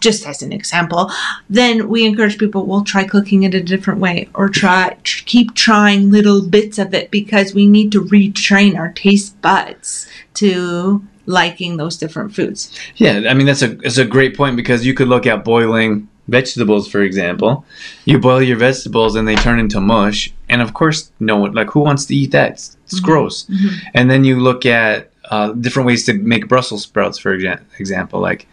just 0.00 0.26
as 0.26 0.42
an 0.42 0.52
example, 0.52 1.10
then 1.48 1.88
we 1.88 2.04
encourage 2.04 2.38
people, 2.38 2.66
well, 2.66 2.84
try 2.84 3.04
cooking 3.04 3.42
it 3.42 3.54
a 3.54 3.62
different 3.62 4.00
way 4.00 4.28
or 4.34 4.48
try, 4.48 4.96
tr- 5.02 5.24
keep 5.26 5.54
trying 5.54 6.10
little 6.10 6.46
bits 6.46 6.78
of 6.78 6.94
it 6.94 7.10
because 7.10 7.54
we 7.54 7.66
need 7.66 7.92
to 7.92 8.02
retrain 8.02 8.76
our 8.76 8.92
taste 8.92 9.40
buds 9.42 10.08
to 10.34 11.02
liking 11.26 11.76
those 11.76 11.96
different 11.96 12.34
foods. 12.34 12.78
Yeah, 12.96 13.24
I 13.28 13.34
mean 13.34 13.46
that's 13.46 13.62
a 13.62 13.68
that's 13.68 13.98
a 13.98 14.04
great 14.04 14.36
point 14.36 14.56
because 14.56 14.86
you 14.86 14.94
could 14.94 15.08
look 15.08 15.26
at 15.26 15.44
boiling 15.44 16.08
vegetables, 16.28 16.88
for 16.88 17.02
example. 17.02 17.64
You 18.04 18.18
boil 18.18 18.42
your 18.42 18.56
vegetables 18.56 19.16
and 19.16 19.26
they 19.26 19.34
turn 19.36 19.58
into 19.58 19.80
mush, 19.80 20.32
and 20.48 20.62
of 20.62 20.74
course, 20.74 21.10
no 21.20 21.36
one 21.36 21.52
like 21.52 21.70
who 21.70 21.80
wants 21.80 22.06
to 22.06 22.14
eat 22.14 22.30
that? 22.32 22.52
It's, 22.52 22.76
it's 22.84 23.00
gross. 23.00 23.50
And 23.94 24.10
then 24.10 24.24
you 24.24 24.38
look 24.40 24.64
at 24.64 25.10
uh, 25.30 25.52
different 25.52 25.86
ways 25.86 26.04
to 26.06 26.14
make 26.14 26.48
Brussels 26.48 26.84
sprouts, 26.84 27.18
for 27.18 27.36
exa- 27.36 27.60
example, 27.78 28.20
like 28.20 28.46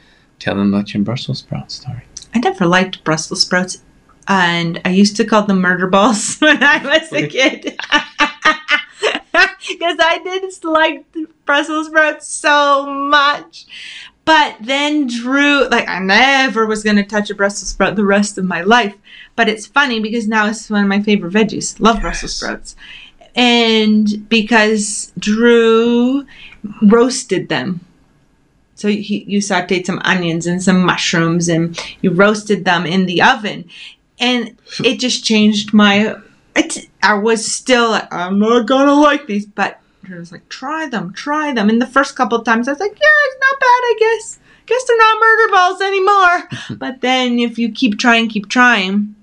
tell 0.43 0.55
them 0.55 0.73
about 0.73 0.93
your 0.93 1.03
Brussels 1.03 1.39
sprouts 1.39 1.75
story. 1.75 2.03
I 2.35 2.39
never 2.39 2.65
liked 2.65 3.03
Brussels 3.03 3.41
sprouts 3.41 3.81
and 4.27 4.81
I 4.85 4.89
used 4.89 5.15
to 5.17 5.25
call 5.25 5.43
them 5.43 5.61
murder 5.61 5.87
balls 5.87 6.37
when 6.39 6.61
I 6.61 6.77
was 6.83 7.11
a 7.13 7.27
kid. 7.27 7.79
Because 9.67 9.97
I 9.99 10.19
didn't 10.19 10.63
like 10.63 11.05
Brussels 11.45 11.87
sprouts 11.87 12.27
so 12.27 12.85
much. 12.85 13.65
But 14.25 14.57
then 14.61 15.07
Drew, 15.07 15.67
like, 15.69 15.87
I 15.87 15.99
never 15.99 16.65
was 16.65 16.83
going 16.83 16.97
to 16.97 17.03
touch 17.03 17.29
a 17.29 17.35
Brussels 17.35 17.69
sprout 17.69 17.95
the 17.95 18.05
rest 18.05 18.37
of 18.37 18.45
my 18.45 18.61
life. 18.61 18.95
But 19.35 19.49
it's 19.49 19.65
funny 19.65 19.99
because 19.99 20.27
now 20.27 20.47
it's 20.47 20.69
one 20.69 20.83
of 20.83 20.89
my 20.89 21.01
favorite 21.01 21.33
veggies. 21.33 21.79
Love 21.79 22.01
Brussels 22.01 22.33
sprouts. 22.33 22.75
And 23.35 24.29
because 24.29 25.11
Drew 25.17 26.25
roasted 26.81 27.49
them. 27.49 27.81
So 28.83 28.89
he, 28.89 29.23
you 29.29 29.39
sauteed 29.39 29.85
some 29.85 30.01
onions 30.03 30.45
and 30.45 30.61
some 30.61 30.85
mushrooms 30.85 31.47
and 31.47 31.79
you 32.01 32.11
roasted 32.11 32.65
them 32.65 32.85
in 32.85 33.05
the 33.05 33.21
oven. 33.21 33.69
And 34.19 34.57
it 34.83 34.99
just 34.99 35.23
changed 35.23 35.73
my. 35.73 36.17
It, 36.53 36.89
I 37.01 37.13
was 37.13 37.49
still 37.49 37.91
like, 37.91 38.13
I'm 38.13 38.39
not 38.39 38.67
gonna 38.67 38.93
like 38.93 39.25
these, 39.25 39.45
but 39.45 39.79
I 40.11 40.15
was 40.15 40.33
like, 40.33 40.49
try 40.49 40.89
them, 40.89 41.13
try 41.13 41.53
them. 41.53 41.69
And 41.69 41.81
the 41.81 41.87
first 41.87 42.17
couple 42.17 42.37
of 42.37 42.43
times 42.43 42.67
I 42.67 42.73
was 42.73 42.81
like, 42.81 42.91
yeah, 42.91 43.19
it's 43.27 43.37
not 43.39 43.59
bad, 43.61 43.65
I 43.67 43.95
guess. 43.99 44.39
Guess 44.65 44.83
they're 44.83 44.97
not 44.97 45.21
murder 45.21 45.51
balls 45.53 45.81
anymore. 45.81 46.77
but 46.77 46.99
then 46.99 47.39
if 47.39 47.57
you 47.57 47.71
keep 47.71 47.97
trying, 47.97 48.27
keep 48.27 48.49
trying, 48.49 49.15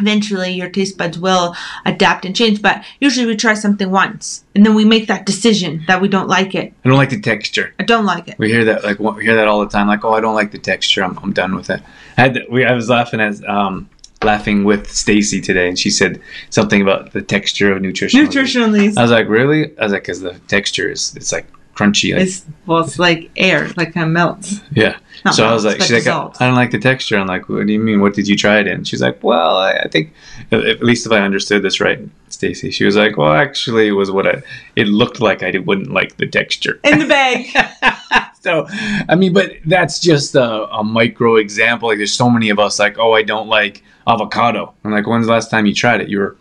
eventually 0.00 0.52
your 0.52 0.68
taste 0.68 0.98
buds 0.98 1.18
will 1.18 1.54
adapt 1.84 2.24
and 2.24 2.34
change. 2.34 2.62
But 2.62 2.84
usually 3.00 3.26
we 3.26 3.36
try 3.36 3.54
something 3.54 3.90
once 3.90 4.44
and 4.54 4.64
then 4.64 4.74
we 4.74 4.84
make 4.84 5.08
that 5.08 5.26
decision 5.26 5.84
that 5.86 6.00
we 6.00 6.08
don't 6.08 6.28
like 6.28 6.54
it. 6.54 6.72
I 6.84 6.88
don't 6.88 6.98
like 6.98 7.10
the 7.10 7.20
texture. 7.20 7.74
I 7.78 7.84
don't 7.84 8.06
like 8.06 8.28
it. 8.28 8.38
We 8.38 8.50
hear 8.50 8.64
that 8.64 8.84
like 8.84 8.98
we 8.98 9.24
hear 9.24 9.36
that 9.36 9.48
all 9.48 9.60
the 9.60 9.68
time. 9.68 9.86
Like, 9.86 10.04
oh, 10.04 10.12
I 10.12 10.20
don't 10.20 10.34
like 10.34 10.52
the 10.52 10.58
texture. 10.58 11.04
I'm, 11.04 11.18
I'm 11.18 11.32
done 11.32 11.54
with 11.54 11.70
it. 11.70 11.80
I 12.16 12.22
had 12.22 12.38
we 12.50 12.64
I 12.64 12.72
was 12.72 12.88
laughing 12.88 13.20
as 13.20 13.44
um 13.44 13.88
laughing 14.22 14.64
with 14.64 14.90
Stacy 14.90 15.40
today, 15.40 15.68
and 15.68 15.78
she 15.78 15.90
said 15.90 16.20
something 16.50 16.82
about 16.82 17.12
the 17.12 17.22
texture 17.22 17.72
of 17.72 17.80
nutrition. 17.80 18.24
Nutritionally, 18.24 18.96
I 18.96 19.02
was 19.02 19.10
like, 19.10 19.28
really? 19.28 19.76
I 19.78 19.84
was 19.84 19.92
like, 19.92 20.02
because 20.02 20.20
the 20.20 20.34
texture 20.48 20.90
is 20.90 21.14
it's 21.16 21.32
like 21.32 21.46
crunchy. 21.78 22.12
Like, 22.12 22.22
it's 22.22 22.44
well, 22.66 22.82
it's 22.82 22.98
like 22.98 23.30
air, 23.36 23.68
like 23.76 23.94
kind 23.94 24.06
of 24.06 24.12
melts. 24.12 24.60
yeah. 24.72 24.98
Not 25.24 25.34
so 25.34 25.46
I 25.46 25.52
was 25.52 25.64
like, 25.64 25.80
she's 25.82 26.06
like, 26.06 26.06
I. 26.06 26.30
I 26.38 26.46
don't 26.46 26.54
like 26.54 26.70
the 26.70 26.78
texture. 26.78 27.18
I'm 27.18 27.26
like, 27.26 27.48
what 27.48 27.66
do 27.66 27.72
you 27.72 27.78
mean? 27.78 28.00
What 28.00 28.14
did 28.14 28.28
you 28.28 28.36
try 28.36 28.60
it 28.60 28.68
in? 28.68 28.84
She's 28.84 29.02
like, 29.02 29.22
well, 29.22 29.56
I, 29.56 29.72
I 29.78 29.88
think 29.88 30.12
at 30.52 30.64
at 30.64 30.82
least 30.82 31.06
if 31.06 31.12
I 31.12 31.20
understood 31.20 31.62
this 31.62 31.80
right, 31.80 32.00
Stacy, 32.28 32.70
she 32.70 32.84
was 32.84 32.96
like, 32.96 33.16
well, 33.16 33.32
actually, 33.32 33.88
it 33.88 33.92
was 33.92 34.10
what 34.10 34.26
I. 34.26 34.42
It 34.76 34.86
looked 34.88 35.20
like 35.20 35.42
I 35.42 35.58
wouldn't 35.58 35.92
like 35.92 36.16
the 36.16 36.26
texture. 36.26 36.80
in 36.84 37.00
the 37.00 37.06
bag. 37.06 37.46
so 38.40 38.68
i 39.08 39.16
mean 39.16 39.32
but 39.32 39.50
that's 39.66 39.98
just 39.98 40.36
a, 40.36 40.64
a 40.72 40.84
micro 40.84 41.34
example 41.36 41.88
like 41.88 41.98
there's 41.98 42.12
so 42.12 42.30
many 42.30 42.50
of 42.50 42.58
us 42.60 42.78
like 42.78 42.96
oh 42.96 43.12
i 43.12 43.20
don't 43.20 43.48
like 43.48 43.82
avocado 44.06 44.72
i'm 44.84 44.92
like 44.92 45.08
when's 45.08 45.26
the 45.26 45.32
last 45.32 45.50
time 45.50 45.66
you 45.66 45.74
tried 45.74 46.00
it 46.00 46.08
you 46.08 46.18
were 46.18 46.36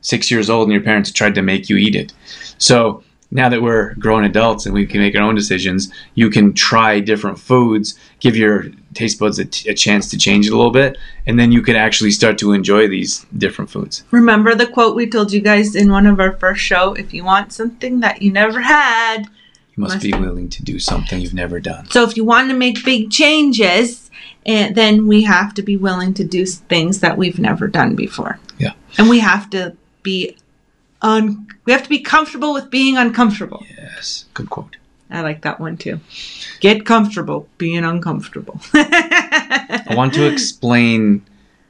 six 0.00 0.28
years 0.28 0.50
old 0.50 0.64
and 0.64 0.72
your 0.72 0.82
parents 0.82 1.12
tried 1.12 1.36
to 1.36 1.42
make 1.42 1.70
you 1.70 1.76
eat 1.76 1.94
it 1.94 2.12
so 2.58 3.02
now 3.36 3.48
that 3.50 3.62
we're 3.62 3.94
grown 3.94 4.24
adults 4.24 4.64
and 4.66 4.74
we 4.74 4.86
can 4.86 5.00
make 5.00 5.14
our 5.14 5.22
own 5.22 5.34
decisions 5.34 5.92
you 6.14 6.28
can 6.30 6.52
try 6.54 6.98
different 6.98 7.38
foods 7.38 7.96
give 8.18 8.34
your 8.36 8.64
taste 8.94 9.18
buds 9.20 9.38
a, 9.38 9.44
t- 9.44 9.68
a 9.68 9.74
chance 9.74 10.10
to 10.10 10.16
change 10.18 10.46
it 10.46 10.52
a 10.52 10.56
little 10.56 10.72
bit 10.72 10.96
and 11.26 11.38
then 11.38 11.52
you 11.52 11.60
can 11.62 11.76
actually 11.76 12.10
start 12.10 12.38
to 12.38 12.52
enjoy 12.52 12.88
these 12.88 13.26
different 13.36 13.70
foods 13.70 14.02
Remember 14.10 14.54
the 14.54 14.66
quote 14.66 14.96
we 14.96 15.06
told 15.08 15.32
you 15.32 15.40
guys 15.40 15.76
in 15.76 15.90
one 15.92 16.06
of 16.06 16.18
our 16.18 16.32
first 16.38 16.62
show? 16.62 16.94
If 16.94 17.12
you 17.14 17.22
want 17.24 17.52
something 17.52 18.00
that 18.00 18.22
you 18.22 18.32
never 18.32 18.60
had, 18.62 19.18
you 19.74 19.78
must 19.84 19.96
Must- 19.96 20.02
be 20.10 20.12
willing 20.12 20.48
to 20.48 20.62
do 20.64 20.78
something 20.78 21.20
you've 21.20 21.34
never 21.44 21.60
done 21.60 21.88
so 21.90 22.02
if 22.08 22.16
you 22.16 22.24
want 22.24 22.48
to 22.50 22.56
make 22.56 22.84
big 22.84 23.10
changes, 23.10 24.10
and 24.46 24.74
then 24.74 25.06
we 25.06 25.22
have 25.24 25.52
to 25.54 25.62
be 25.62 25.76
willing 25.76 26.14
to 26.14 26.24
do 26.24 26.46
things 26.46 27.00
that 27.00 27.18
we've 27.18 27.38
never 27.38 27.66
done 27.68 27.94
before. 27.96 28.38
Yeah. 28.58 28.72
and 28.96 29.08
we 29.10 29.18
have 29.18 29.50
to 29.50 29.76
be 30.02 30.36
un. 31.02 31.46
We 31.64 31.72
have 31.72 31.82
to 31.82 31.88
be 31.88 31.98
comfortable 31.98 32.52
with 32.52 32.70
being 32.70 32.96
uncomfortable. 32.96 33.64
yes 33.76 34.26
good 34.34 34.50
quote 34.50 34.76
I 35.10 35.20
like 35.20 35.42
that 35.42 35.60
one 35.60 35.76
too. 35.76 36.00
Get 36.60 36.84
comfortable 36.84 37.48
being 37.58 37.84
uncomfortable. 37.84 38.60
i 38.74 39.94
want 39.94 40.14
to 40.14 40.26
explain 40.26 41.24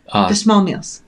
uh, 0.08 0.28
the 0.28 0.34
small 0.34 0.62
meals. 0.62 1.02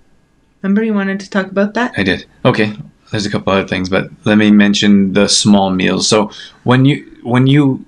Remember 0.63 0.83
you 0.83 0.93
wanted 0.93 1.21
to 1.21 1.31
talk 1.31 1.47
about 1.47 1.75
that? 1.75 1.95
I 1.97 2.03
did. 2.03 2.27
Okay. 2.45 2.77
There's 3.11 3.25
a 3.25 3.31
couple 3.31 3.53
other 3.53 3.67
things, 3.67 3.89
but 3.89 4.11
let 4.25 4.37
me 4.37 4.51
mention 4.51 5.15
the 5.15 5.29
small 5.29 5.71
meals. 5.71 6.07
So 6.07 6.31
when 6.65 6.85
you 6.85 7.19
when 7.23 7.47
you 7.47 7.87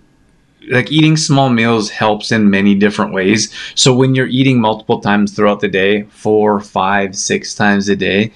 like 0.70 0.90
eating 0.90 1.16
small 1.16 1.50
meals 1.50 1.90
helps 1.90 2.32
in 2.32 2.48
many 2.48 2.74
different 2.74 3.12
ways. 3.12 3.52
So 3.74 3.92
when 3.92 4.14
you're 4.14 4.28
eating 4.28 4.60
multiple 4.60 5.00
times 5.00 5.32
throughout 5.34 5.60
the 5.60 5.68
day, 5.68 6.02
four, 6.04 6.60
five, 6.60 7.16
six 7.16 7.54
times 7.54 7.88
a 7.88 7.96
day, 7.96 8.32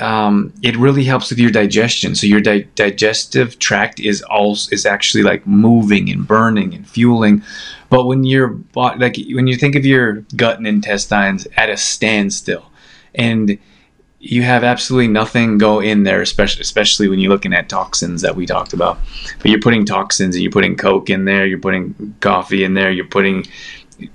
um, 0.00 0.52
it 0.62 0.76
really 0.76 1.04
helps 1.04 1.30
with 1.30 1.38
your 1.38 1.50
digestion. 1.50 2.14
So 2.14 2.26
your 2.26 2.40
di- 2.40 2.68
digestive 2.74 3.58
tract 3.58 4.00
is 4.00 4.22
also 4.22 4.70
is 4.72 4.86
actually 4.86 5.22
like 5.22 5.46
moving 5.46 6.10
and 6.10 6.26
burning 6.26 6.74
and 6.74 6.88
fueling. 6.88 7.42
But 7.90 8.06
when 8.06 8.24
your 8.24 8.48
body, 8.48 8.98
like 8.98 9.16
when 9.34 9.46
you 9.46 9.56
think 9.56 9.76
of 9.76 9.84
your 9.84 10.24
gut 10.36 10.58
and 10.58 10.66
intestines 10.66 11.46
at 11.56 11.70
a 11.70 11.76
standstill, 11.76 12.70
and 13.14 13.58
you 14.24 14.42
have 14.42 14.64
absolutely 14.64 15.08
nothing 15.08 15.58
go 15.58 15.80
in 15.80 16.02
there, 16.02 16.22
especially 16.22 16.62
especially 16.62 17.08
when 17.08 17.18
you're 17.18 17.30
looking 17.30 17.52
at 17.52 17.68
toxins 17.68 18.22
that 18.22 18.34
we 18.34 18.46
talked 18.46 18.72
about. 18.72 18.98
But 19.38 19.50
you're 19.50 19.60
putting 19.60 19.84
toxins 19.84 20.34
and 20.34 20.42
you're 20.42 20.52
putting 20.52 20.76
Coke 20.76 21.10
in 21.10 21.26
there, 21.26 21.46
you're 21.46 21.58
putting 21.58 22.16
coffee 22.20 22.64
in 22.64 22.74
there, 22.74 22.90
you're 22.90 23.04
putting 23.04 23.44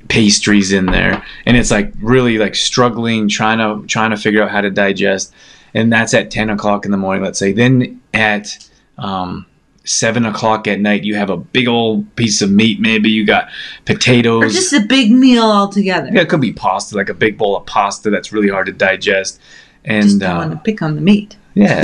pastries 0.08 0.74
in 0.74 0.88
there, 0.88 1.24
and 1.46 1.56
it's 1.56 1.72
like 1.72 1.94
really 2.02 2.38
like 2.38 2.56
struggling, 2.56 3.30
trying 3.30 3.60
to 3.60 3.88
trying 3.88 4.10
to 4.10 4.18
figure 4.18 4.42
out 4.42 4.50
how 4.50 4.62
to 4.62 4.72
digest. 4.72 5.34
And 5.74 5.92
that's 5.92 6.14
at 6.14 6.32
ten 6.32 6.50
o'clock 6.50 6.86
in 6.86 6.92
the 6.92 6.98
morning, 6.98 7.24
let's 7.24 7.40
say. 7.40 7.52
Then 7.52 8.02
at 8.14 8.70
um, 8.98 9.46
seven 9.84 10.26
o'clock 10.26 10.68
at 10.68 10.80
night, 10.80 11.04
you 11.04 11.16
have 11.16 11.30
a 11.30 11.38
big 11.38 11.68
old 11.68 12.16
piece 12.16 12.42
of 12.42 12.52
meat. 12.52 12.80
Maybe 12.80 13.10
you 13.10 13.26
got 13.26 13.50
potatoes. 13.86 14.44
Or 14.44 14.50
just 14.50 14.74
a 14.74 14.82
big 14.82 15.12
meal 15.12 15.44
altogether. 15.44 16.10
Yeah, 16.12 16.22
it 16.22 16.30
could 16.30 16.42
be 16.42 16.54
pasta, 16.54 16.96
like 16.96 17.10
a 17.10 17.14
big 17.14 17.38
bowl 17.38 17.56
of 17.58 17.66
pasta 17.66 18.10
that's 18.10 18.32
really 18.32 18.50
hard 18.50 18.66
to 18.68 18.72
digest. 18.72 19.40
And 19.86 20.04
Just 20.04 20.20
don't 20.20 20.32
uh, 20.36 20.40
want 20.40 20.52
to 20.52 20.58
pick 20.58 20.82
on 20.82 20.96
the 20.96 21.02
meat. 21.02 21.38
yeah, 21.56 21.82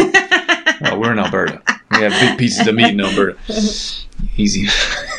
well, 0.81 0.99
we're 0.99 1.11
in 1.13 1.19
Alberta. 1.19 1.61
We 1.91 2.01
have 2.01 2.11
big 2.19 2.37
pieces 2.37 2.67
of 2.67 2.75
meat 2.75 2.89
in 2.91 2.99
Alberta. 3.01 3.37
Easy. 4.37 4.67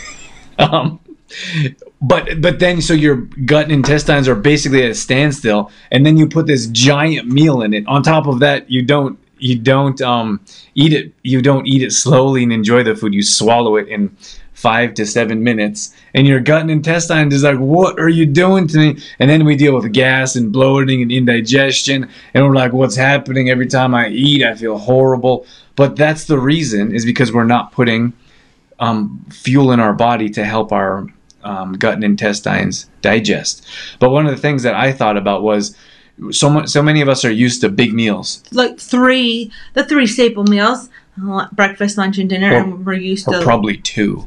um, 0.59 1.01
but 2.01 2.41
but 2.41 2.59
then 2.59 2.83
so 2.83 2.93
your 2.93 3.17
gut 3.17 3.65
and 3.65 3.73
intestines 3.73 4.29
are 4.29 4.35
basically 4.35 4.83
at 4.83 4.91
a 4.91 4.95
standstill, 4.95 5.71
and 5.91 6.05
then 6.05 6.17
you 6.17 6.29
put 6.29 6.47
this 6.47 6.67
giant 6.67 7.29
meal 7.29 7.63
in 7.63 7.73
it. 7.73 7.87
On 7.87 8.03
top 8.03 8.27
of 8.27 8.41
that, 8.41 8.71
you 8.71 8.83
don't 8.83 9.19
you 9.39 9.59
don't 9.59 10.01
um, 10.03 10.41
eat 10.75 10.93
it. 10.93 11.13
You 11.23 11.43
don't 11.43 11.67
eat 11.67 11.83
it 11.83 11.93
slowly 11.93 12.43
and 12.43 12.53
enjoy 12.53 12.83
the 12.83 12.95
food. 12.95 13.15
You 13.15 13.23
swallow 13.23 13.77
it 13.77 13.89
in 13.89 14.15
five 14.53 14.95
to 14.95 15.07
seven 15.07 15.43
minutes, 15.43 15.95
and 16.15 16.27
your 16.27 16.41
gut 16.41 16.63
and 16.63 16.71
intestine 16.71 17.33
is 17.33 17.43
like, 17.43 17.59
"What 17.59 17.99
are 17.99 18.09
you 18.11 18.27
doing 18.27 18.67
to 18.69 18.79
me?" 18.79 19.03
And 19.19 19.31
then 19.31 19.45
we 19.47 19.57
deal 19.57 19.75
with 19.75 19.93
gas 19.93 20.37
and 20.37 20.53
bloating 20.53 21.01
and 21.01 21.11
indigestion, 21.11 22.09
and 22.35 22.45
we're 22.45 22.55
like, 22.55 22.73
"What's 22.73 22.97
happening?" 22.97 23.49
Every 23.49 23.67
time 23.67 23.95
I 23.95 24.09
eat, 24.09 24.45
I 24.45 24.55
feel 24.55 24.77
horrible. 24.77 25.47
But 25.77 25.97
that's 25.97 26.25
the 26.25 26.39
reason 26.39 26.95
is 26.95 27.05
because 27.05 27.33
we're 27.33 27.45
not 27.45 27.73
putting 27.73 28.13
um, 28.79 29.25
fuel 29.31 29.73
in 29.73 29.81
our 29.81 29.93
body 29.93 30.29
to 30.31 30.45
help 30.45 30.73
our 30.73 31.07
um, 31.47 31.73
gut 31.75 31.95
and 31.95 32.05
intestines 32.05 32.89
digest. 33.03 33.67
But 33.99 34.11
one 34.11 34.27
of 34.27 34.33
the 34.33 34.41
things 34.41 34.63
that 34.65 34.75
I 34.75 34.93
thought 34.93 35.17
about 35.17 35.43
was 35.43 35.77
so 36.31 36.51
much, 36.51 36.69
so 36.69 36.83
many 36.83 37.01
of 37.01 37.09
us 37.09 37.25
are 37.25 37.31
used 37.31 37.61
to 37.61 37.69
big 37.69 37.93
meals 37.93 38.43
Like 38.53 38.79
three, 38.81 39.53
the 39.75 39.85
three 39.85 40.07
staple 40.07 40.45
meals 40.45 40.89
uh, 41.23 41.49
breakfast, 41.53 41.97
lunch, 41.97 42.19
and 42.19 42.29
dinner. 42.29 42.53
Or- 42.53 42.59
and 42.59 42.87
we're 42.87 42.95
used 42.95 43.29
to 43.29 43.41
probably 43.43 43.77
two. 43.79 44.27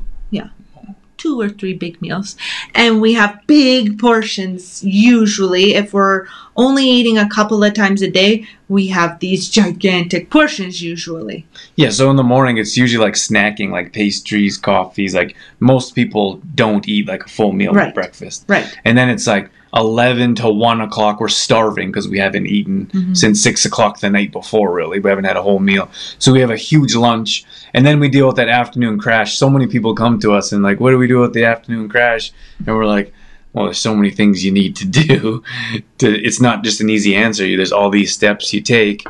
Two 1.19 1.39
or 1.39 1.49
three 1.49 1.73
big 1.73 2.01
meals. 2.01 2.35
And 2.73 2.99
we 2.99 3.13
have 3.13 3.39
big 3.45 3.99
portions 3.99 4.83
usually. 4.83 5.75
If 5.75 5.93
we're 5.93 6.25
only 6.55 6.85
eating 6.89 7.17
a 7.19 7.29
couple 7.29 7.63
of 7.63 7.73
times 7.75 8.01
a 8.01 8.09
day, 8.09 8.47
we 8.69 8.87
have 8.87 9.19
these 9.19 9.47
gigantic 9.49 10.29
portions 10.31 10.81
usually. 10.81 11.45
Yeah, 11.75 11.89
so 11.91 12.09
in 12.09 12.15
the 12.15 12.23
morning 12.23 12.57
it's 12.57 12.75
usually 12.75 13.03
like 13.05 13.13
snacking, 13.13 13.69
like 13.71 13.93
pastries, 13.93 14.57
coffees. 14.57 15.13
Like 15.13 15.35
most 15.59 15.93
people 15.93 16.41
don't 16.55 16.87
eat 16.87 17.07
like 17.07 17.23
a 17.25 17.29
full 17.29 17.51
meal 17.51 17.73
Right. 17.73 17.89
at 17.89 17.93
breakfast. 17.93 18.45
Right. 18.47 18.65
And 18.85 18.97
then 18.97 19.09
it's 19.09 19.27
like 19.27 19.51
11 19.75 20.35
to 20.35 20.49
1 20.49 20.81
o'clock. 20.81 21.19
We're 21.19 21.27
starving 21.27 21.89
because 21.89 22.07
we 22.07 22.19
haven't 22.19 22.47
eaten 22.47 22.87
Mm-hmm. 22.87 23.13
since 23.13 23.41
6 23.43 23.65
o'clock 23.65 23.99
the 23.99 24.09
night 24.09 24.31
before, 24.31 24.73
really. 24.73 24.99
We 24.99 25.09
haven't 25.09 25.25
had 25.25 25.37
a 25.37 25.43
whole 25.43 25.59
meal. 25.59 25.89
So 26.17 26.31
we 26.33 26.39
have 26.39 26.49
a 26.49 26.57
huge 26.57 26.95
lunch. 26.95 27.45
And 27.73 27.85
then 27.85 27.99
we 27.99 28.09
deal 28.09 28.27
with 28.27 28.37
that 28.37 28.49
afternoon 28.49 28.99
crash. 28.99 29.37
So 29.37 29.49
many 29.49 29.67
people 29.67 29.93
come 29.93 30.19
to 30.21 30.33
us 30.33 30.51
and, 30.51 30.63
like, 30.63 30.79
what 30.79 30.91
do 30.91 30.97
we 30.97 31.07
do 31.07 31.19
with 31.19 31.33
the 31.33 31.45
afternoon 31.45 31.87
crash? 31.89 32.31
And 32.65 32.75
we're 32.75 32.85
like, 32.85 33.13
well, 33.53 33.65
there's 33.65 33.79
so 33.79 33.95
many 33.95 34.11
things 34.11 34.43
you 34.45 34.51
need 34.51 34.75
to 34.77 34.85
do. 34.85 35.43
to, 35.99 36.07
it's 36.07 36.41
not 36.41 36.63
just 36.63 36.81
an 36.81 36.89
easy 36.89 37.15
answer. 37.15 37.43
There's 37.43 37.71
all 37.71 37.89
these 37.89 38.13
steps 38.13 38.53
you 38.53 38.61
take 38.61 39.05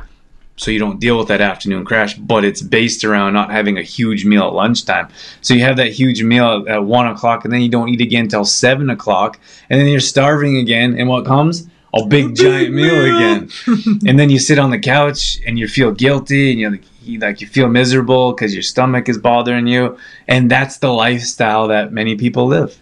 so 0.60 0.72
you 0.72 0.80
don't 0.80 1.00
deal 1.00 1.18
with 1.18 1.30
that 1.30 1.39
afternoon 1.39 1.86
crash, 1.86 2.16
but 2.16 2.44
it's 2.44 2.62
based 2.62 3.06
around 3.06 3.32
not 3.32 3.50
having 3.50 3.78
a 3.78 3.82
huge 3.82 4.25
meal 4.25 4.44
at 4.44 4.54
lunchtime. 4.54 5.08
So 5.39 5.54
you 5.54 5.62
have 5.62 5.78
that 5.78 5.94
huge 5.94 6.22
meal 6.22 6.66
at 6.68 6.84
one 6.84 7.08
o'clock, 7.08 7.46
and 7.46 7.54
then 7.54 7.62
you 7.62 7.70
don't 7.70 7.88
eat 7.88 8.01
again 8.01 8.25
until 8.25 8.44
seven 8.44 8.89
o'clock, 8.89 9.39
and 9.70 9.80
then 9.80 9.88
you're 9.88 10.01
starving 10.01 10.58
again. 10.58 11.00
And 11.00 11.08
what 11.08 11.25
comes? 11.25 11.68
A 11.94 12.06
big 12.06 12.36
giant 12.36 12.74
meal 12.75 13.16
again. 13.16 13.50
and 14.06 14.20
then 14.20 14.30
you 14.30 14.38
sit 14.38 14.60
on 14.60 14.70
the 14.70 14.78
couch 14.78 15.39
and 15.48 15.58
you 15.58 15.68
feel 15.70 15.92
guilty, 15.92 16.51
and 16.51 16.60
you, 17.04 17.20
like 17.20 17.39
you 17.39 17.48
feel 17.48 17.70
miserable 17.70 18.34
because 18.34 18.54
your 18.54 18.62
stomach 18.62 19.08
is 19.08 19.18
bothering 19.18 19.66
you, 19.66 19.98
and 20.28 20.51
that's 20.51 20.80
the 20.80 20.92
lifestyle 20.92 21.70
that 21.70 21.94
many 21.94 22.18
people 22.18 22.48
live. 22.48 22.78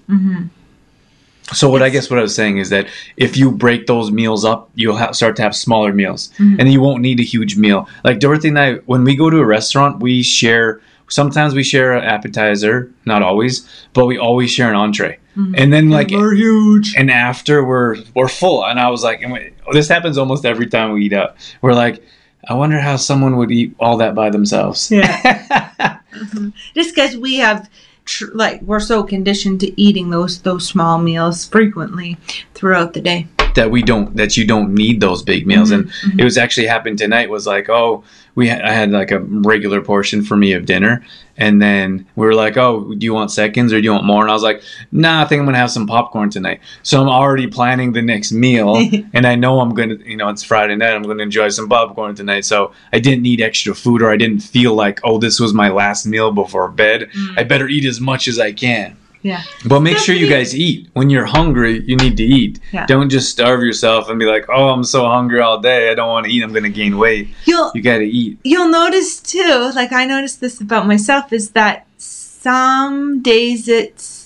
So 1.53 1.69
what 1.69 1.81
I 1.81 1.89
guess 1.89 2.09
what 2.09 2.19
I 2.19 2.21
was 2.21 2.35
saying 2.35 2.57
is 2.57 2.69
that 2.71 2.87
if 3.15 3.37
you 3.37 3.51
break 3.51 3.87
those 3.87 4.11
meals 4.11 4.43
up, 4.43 4.69
you'll 4.75 4.97
ha- 4.97 5.11
start 5.13 5.35
to 5.37 5.41
have 5.43 5.55
smaller 5.55 5.93
meals, 5.93 6.29
and 6.39 6.71
you 6.71 6.81
won't 6.81 7.01
need 7.01 7.19
a 7.19 7.23
huge 7.23 7.55
meal. 7.57 7.87
Like 8.03 8.19
Dorothy 8.19 8.49
and 8.49 8.59
I, 8.59 8.73
when 8.85 9.03
we 9.05 9.15
go 9.15 9.29
to 9.29 9.37
a 9.39 9.45
restaurant, 9.45 10.01
we 10.01 10.23
share. 10.23 10.81
Sometimes 11.09 11.55
we 11.55 11.63
share 11.63 11.93
an 11.93 12.03
appetizer, 12.03 12.91
not 13.05 13.21
always, 13.23 13.65
but 13.93 14.07
we 14.07 14.17
always 14.17 14.51
share 14.51 14.69
an 14.69 14.75
entree. 14.75 15.19
And 15.55 15.71
then 15.71 15.89
like 15.89 16.09
We're 16.11 16.33
huge. 16.35 16.95
and 16.97 17.09
after 17.11 17.63
we're 17.63 17.95
we're 18.15 18.27
full, 18.27 18.65
and 18.65 18.77
I 18.79 18.89
was 18.89 19.03
like, 19.03 19.21
and 19.21 19.31
we, 19.31 19.51
this 19.71 19.87
happens 19.87 20.17
almost 20.17 20.43
every 20.45 20.67
time 20.67 20.91
we 20.91 21.05
eat 21.05 21.13
out. 21.13 21.37
We're 21.61 21.75
like, 21.75 22.03
I 22.49 22.55
wonder 22.55 22.79
how 22.79 22.97
someone 22.97 23.37
would 23.37 23.51
eat 23.51 23.73
all 23.79 23.97
that 23.97 24.15
by 24.15 24.29
themselves. 24.31 24.91
Yeah. 24.91 25.99
Mhm. 26.17 26.51
Just 26.73 26.95
because 26.95 27.15
we 27.15 27.35
have, 27.35 27.69
tr- 28.07 28.33
like, 28.33 28.61
we're 28.63 28.79
so 28.79 29.03
conditioned 29.03 29.59
to 29.61 29.81
eating 29.81 30.09
those 30.09 30.41
those 30.41 30.67
small 30.67 30.97
meals 30.97 31.45
frequently 31.45 32.17
throughout 32.57 32.93
the 32.93 33.01
day. 33.01 33.27
that 33.53 33.71
we 33.71 33.81
don't 33.81 34.15
that 34.15 34.37
you 34.37 34.45
don't 34.45 34.73
need 34.73 35.01
those 35.01 35.23
big 35.23 35.47
meals. 35.47 35.71
And 35.71 35.85
mm-hmm. 35.85 36.09
Mm-hmm. 36.09 36.19
it 36.19 36.23
was 36.23 36.37
actually 36.37 36.67
happened 36.67 36.97
tonight 36.99 37.29
was 37.29 37.47
like 37.47 37.69
oh 37.69 38.03
we 38.35 38.47
had, 38.47 38.61
I 38.61 38.71
had 38.71 38.91
like 38.91 39.09
a 39.09 39.19
regular 39.19 39.81
portion 39.81 40.23
for 40.23 40.37
me 40.37 40.53
of 40.53 40.67
dinner. 40.67 41.03
And 41.37 41.59
then 41.59 42.05
we 42.15 42.25
were 42.25 42.35
like 42.35 42.55
oh 42.55 42.93
do 42.93 43.03
you 43.03 43.13
want 43.13 43.31
seconds 43.31 43.73
or 43.73 43.79
do 43.79 43.85
you 43.85 43.91
want 43.91 44.05
more? 44.05 44.21
And 44.21 44.29
I 44.29 44.33
was 44.33 44.43
like 44.43 44.61
nah 44.91 45.23
I 45.23 45.25
think 45.25 45.39
I'm 45.39 45.45
gonna 45.45 45.57
have 45.57 45.71
some 45.71 45.87
popcorn 45.87 46.29
tonight. 46.29 46.61
So 46.83 47.01
I'm 47.01 47.09
already 47.09 47.47
planning 47.47 47.93
the 47.93 48.01
next 48.01 48.31
meal. 48.31 48.75
And 49.13 49.25
I 49.25 49.35
know 49.35 49.59
I'm 49.59 49.73
gonna 49.73 49.97
you 50.05 50.17
know 50.17 50.29
it's 50.29 50.43
Friday 50.43 50.75
night 50.75 50.93
I'm 50.93 51.03
gonna 51.03 51.23
enjoy 51.23 51.49
some 51.49 51.67
popcorn 51.67 52.13
tonight. 52.15 52.45
So 52.45 52.73
I 52.93 52.99
didn't 52.99 53.23
need 53.23 53.41
extra 53.41 53.73
food 53.73 54.01
or 54.03 54.11
I 54.11 54.17
didn't 54.17 54.41
feel 54.41 54.73
like 54.75 54.99
oh 55.03 55.17
this 55.17 55.39
was 55.39 55.53
my 55.53 55.69
last 55.69 56.05
meal 56.05 56.31
before 56.31 56.69
bed. 56.69 57.09
Mm. 57.15 57.39
I 57.39 57.43
better 57.43 57.67
eat 57.67 57.85
as 57.85 57.99
much 57.99 58.27
as 58.27 58.37
I 58.39 58.51
can 58.51 58.97
Yeah. 59.23 59.41
but 59.65 59.79
make 59.81 59.97
sure 59.97 60.15
you 60.15 60.27
guys 60.29 60.55
eat. 60.55 60.89
When 60.93 61.09
you're 61.09 61.25
hungry, 61.25 61.83
you 61.85 61.95
need 61.97 62.15
to 62.17 62.23
eat. 62.23 62.59
Yeah. 62.71 62.85
Don't 62.85 63.09
just 63.09 63.29
starve 63.29 63.61
yourself 63.61 64.09
and 64.09 64.17
be 64.19 64.25
like, 64.25 64.45
"Oh, 64.49 64.69
I'm 64.69 64.83
so 64.83 65.07
hungry 65.07 65.39
all 65.41 65.59
day. 65.59 65.89
I 65.91 65.95
don't 65.95 66.09
want 66.09 66.25
to 66.27 66.31
eat. 66.31 66.43
I'm 66.43 66.51
going 66.51 66.63
to 66.63 66.69
gain 66.69 66.97
weight." 66.97 67.27
You'll 67.45 67.71
You 67.75 67.81
got 67.81 67.97
to 67.97 68.05
eat. 68.05 68.37
you'll 68.43 68.69
notice 68.69 69.19
too, 69.19 69.71
like 69.75 69.91
I 69.91 70.05
noticed 70.05 70.39
this 70.41 70.61
about 70.61 70.87
myself, 70.87 71.33
is 71.33 71.51
that 71.51 71.85
some 71.97 73.21
days 73.21 73.67
it's 73.67 74.16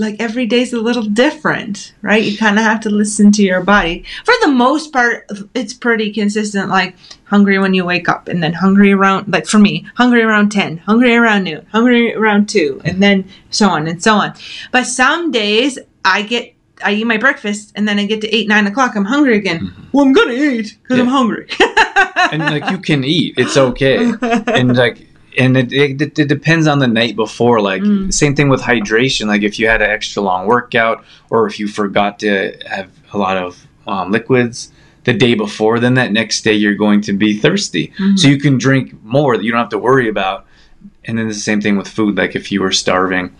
like 0.00 0.16
every 0.18 0.46
day's 0.46 0.72
a 0.72 0.80
little 0.80 1.02
different, 1.02 1.92
right? 2.02 2.22
You 2.22 2.36
kind 2.36 2.58
of 2.58 2.64
have 2.64 2.80
to 2.80 2.90
listen 2.90 3.30
to 3.32 3.42
your 3.42 3.62
body. 3.62 4.04
For 4.24 4.34
the 4.40 4.48
most 4.48 4.92
part, 4.92 5.30
it's 5.54 5.74
pretty 5.74 6.12
consistent. 6.12 6.68
Like 6.68 6.96
hungry 7.24 7.58
when 7.58 7.74
you 7.74 7.84
wake 7.84 8.08
up, 8.08 8.28
and 8.28 8.42
then 8.42 8.54
hungry 8.54 8.92
around, 8.92 9.32
like 9.32 9.46
for 9.46 9.58
me, 9.58 9.86
hungry 9.94 10.22
around 10.22 10.50
10, 10.50 10.78
hungry 10.78 11.14
around 11.14 11.44
noon, 11.44 11.66
hungry 11.70 12.14
around 12.14 12.48
2, 12.48 12.82
and 12.84 13.02
then 13.02 13.28
so 13.50 13.68
on 13.68 13.86
and 13.86 14.02
so 14.02 14.14
on. 14.14 14.34
But 14.72 14.84
some 14.86 15.30
days 15.30 15.78
I 16.04 16.22
get. 16.22 16.54
I 16.82 16.94
eat 16.94 17.04
my 17.04 17.18
breakfast 17.18 17.72
and 17.76 17.86
then 17.86 17.98
I 17.98 18.06
get 18.06 18.22
to 18.22 18.34
eight, 18.34 18.48
nine 18.48 18.66
o'clock. 18.66 18.96
I'm 18.96 19.04
hungry 19.04 19.36
again. 19.36 19.60
Mm-hmm. 19.60 19.82
Well, 19.92 20.06
I'm 20.06 20.14
gonna 20.14 20.32
eat 20.32 20.78
because 20.82 20.98
I'm 20.98 21.08
hungry. 21.08 21.46
And 22.32 22.42
like 22.42 22.70
you 22.70 22.78
can 22.78 23.04
eat. 23.04 23.34
It's 23.36 23.58
okay. 23.58 23.98
and 24.22 24.74
like 24.74 25.06
and 25.38 25.56
it, 25.56 25.72
it, 25.72 26.18
it 26.18 26.28
depends 26.28 26.66
on 26.66 26.78
the 26.80 26.86
night 26.88 27.14
before 27.16 27.60
like 27.60 27.82
Mm. 27.82 28.12
same 28.12 28.34
thing 28.34 28.48
with 28.48 28.60
hydration 28.62 29.26
like 29.26 29.42
if 29.42 29.58
you 29.58 29.68
had 29.68 29.80
an 29.82 29.90
extra 29.90 30.22
long 30.22 30.46
workout 30.46 31.04
or 31.30 31.46
if 31.46 31.58
you 31.60 31.68
forgot 31.68 32.18
to 32.18 32.52
have 32.66 32.88
a 33.12 33.18
lot 33.18 33.36
of 33.36 33.66
um, 33.86 34.10
liquids 34.10 34.72
the 35.04 35.12
day 35.12 35.34
before 35.34 35.78
then 35.78 35.94
that 35.94 36.12
next 36.12 36.42
day 36.42 36.52
you're 36.52 36.74
going 36.74 37.00
to 37.00 37.12
be 37.12 37.36
thirsty 37.38 37.92
so 38.16 38.28
you 38.28 38.38
can 38.38 38.58
drink 38.58 38.92
more 39.04 39.36
that 39.36 39.44
you 39.44 39.50
don't 39.52 39.60
have 39.60 39.68
to 39.70 39.78
worry 39.78 40.08
about 40.08 40.46
and 41.04 41.16
then 41.18 41.28
the 41.28 41.34
same 41.34 41.60
thing 41.60 41.76
with 41.76 41.88
food 41.88 42.16
like 42.16 42.34
if 42.36 42.50
you 42.52 42.60
were 42.60 42.72
starving 42.72 43.34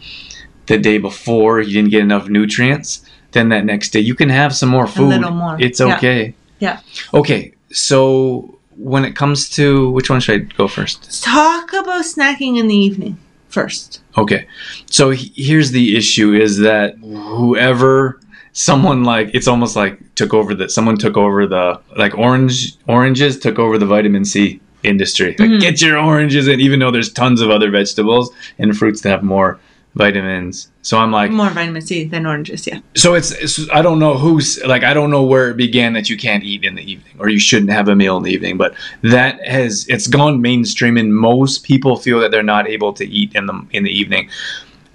the 0.67 0.79
day 0.79 0.99
before 0.99 1.61
you 1.61 1.73
didn't 1.75 1.91
get 1.91 2.01
enough 2.03 2.29
nutrients 2.29 3.05
then 3.33 3.49
that 3.51 3.65
next 3.65 3.91
day 3.91 4.01
you 4.01 4.15
can 4.15 4.29
have 4.29 4.55
some 4.55 4.69
more 4.69 4.87
food 4.87 5.13
a 5.13 5.19
little 5.19 5.31
more. 5.33 5.57
it's 5.61 5.81
Yeah. 5.81 5.97
okay 5.97 6.35
Yeah. 6.61 6.81
okay 7.15 7.53
so 7.73 8.59
when 8.77 9.05
it 9.05 9.17
comes 9.17 9.49
to 9.49 9.91
which 9.91 10.09
one 10.09 10.21
should 10.21 10.43
i 10.43 10.55
go 10.57 10.67
first 10.69 11.23
Talk 11.23 11.73
about 11.73 12.05
snacking 12.05 12.59
in 12.59 12.69
the 12.69 12.77
evening 12.77 13.19
first. 13.51 14.01
Okay. 14.17 14.47
So 14.87 15.11
he- 15.11 15.33
here's 15.35 15.73
the 15.73 15.97
issue 15.97 16.33
is 16.33 16.59
that 16.59 16.97
whoever 16.99 18.21
someone 18.53 19.05
like 19.05 19.31
it's 19.33 19.47
almost 19.47 19.77
like 19.77 19.99
took 20.15 20.35
over 20.35 20.55
the 20.55 20.69
someone 20.69 20.97
took 20.97 21.17
over 21.17 21.47
the 21.47 21.81
like 21.97 22.17
orange 22.19 22.77
oranges 22.89 23.39
took 23.39 23.59
over 23.59 23.79
the 23.79 23.87
vitamin 23.87 24.25
C 24.25 24.61
industry. 24.83 25.37
Like 25.39 25.51
mm-hmm. 25.51 25.59
get 25.59 25.81
your 25.81 25.99
oranges 25.99 26.49
in 26.49 26.61
even 26.61 26.81
though 26.81 26.91
there's 26.91 27.13
tons 27.13 27.41
of 27.41 27.51
other 27.51 27.71
vegetables 27.71 28.31
and 28.59 28.77
fruits 28.77 29.03
that 29.03 29.11
have 29.11 29.23
more 29.23 29.61
vitamins. 29.95 30.71
So 30.83 30.99
I'm 30.99 31.11
like 31.11 31.31
More 31.31 31.51
vitamin 31.51 31.83
C 31.83 32.05
than 32.05 32.27
oranges, 32.27 32.67
yeah. 32.67 32.81
so 32.95 33.15
it's, 33.15 33.33
it's 33.33 33.69
I 33.71 33.83
don't 33.83 33.99
know 33.99 34.17
who's 34.17 34.63
like 34.65 34.85
I 34.85 34.95
don't 34.95 35.11
know 35.11 35.23
where 35.23 35.51
it 35.51 35.57
began 35.57 35.93
that 35.95 36.09
you 36.09 36.17
can't 36.17 36.45
eat 36.45 36.65
in 36.65 36.75
the 36.75 36.83
evening 36.83 37.15
or 37.19 37.29
you 37.29 37.39
shouldn't 37.39 37.71
have 37.71 37.89
a 37.89 37.97
meal 37.97 38.17
in 38.17 38.23
the 38.23 38.31
evening, 38.31 38.57
but 38.57 38.75
that 39.03 39.45
has 39.47 39.87
it's 39.89 40.07
gone 40.07 40.41
mainstream 40.41 40.97
and 40.97 41.15
most 41.15 41.65
people 41.65 41.97
feel 41.97 42.21
that 42.21 42.31
they're 42.31 42.43
not 42.43 42.69
able 42.69 42.93
to 42.95 43.07
eat 43.07 43.35
in 43.35 43.47
the 43.47 43.67
in 43.73 43.85
the 43.85 43.91
evening. 43.91 44.31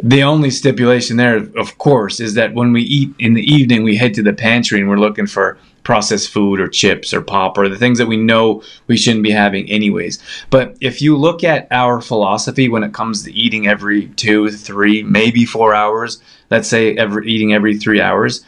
The 0.04 0.24
only 0.24 0.52
stipulation 0.52 1.16
there, 1.18 1.38
of 1.58 1.78
course, 1.78 2.20
is 2.20 2.34
that 2.34 2.54
when 2.54 2.74
we 2.74 2.82
eat 2.82 3.14
in 3.18 3.34
the 3.34 3.42
evening, 3.42 3.84
we 3.84 3.96
head 3.96 4.14
to 4.16 4.24
the 4.24 4.34
pantry 4.34 4.82
and 4.82 4.90
we're 4.90 4.98
looking 4.98 5.26
for 5.26 5.58
processed 5.86 6.30
food 6.30 6.60
or 6.60 6.68
chips 6.68 7.14
or 7.14 7.22
pop 7.22 7.58
or 7.58 7.70
the 7.70 7.78
things 7.78 7.98
that 8.00 8.08
we 8.08 8.18
know 8.18 8.62
we 8.88 8.98
shouldn't 8.98 9.24
be 9.24 9.32
having 9.32 9.70
anyways. 9.70 10.22
But 10.50 10.76
if 10.82 11.02
you 11.02 11.16
look 11.16 11.46
at 11.46 11.68
our 11.72 12.02
philosophy 12.02 12.68
when 12.68 12.84
it 12.84 12.94
comes 12.94 13.24
to 13.24 13.32
eating 13.32 13.68
every 13.68 14.08
two, 14.10 14.50
three, 14.50 15.04
maybe 15.04 15.46
four 15.46 15.74
hours, 15.74 16.22
let's 16.50 16.68
say 16.68 16.98
every 16.98 17.32
eating 17.32 17.54
every 17.54 17.78
three 17.78 18.02
hours, 18.02 18.44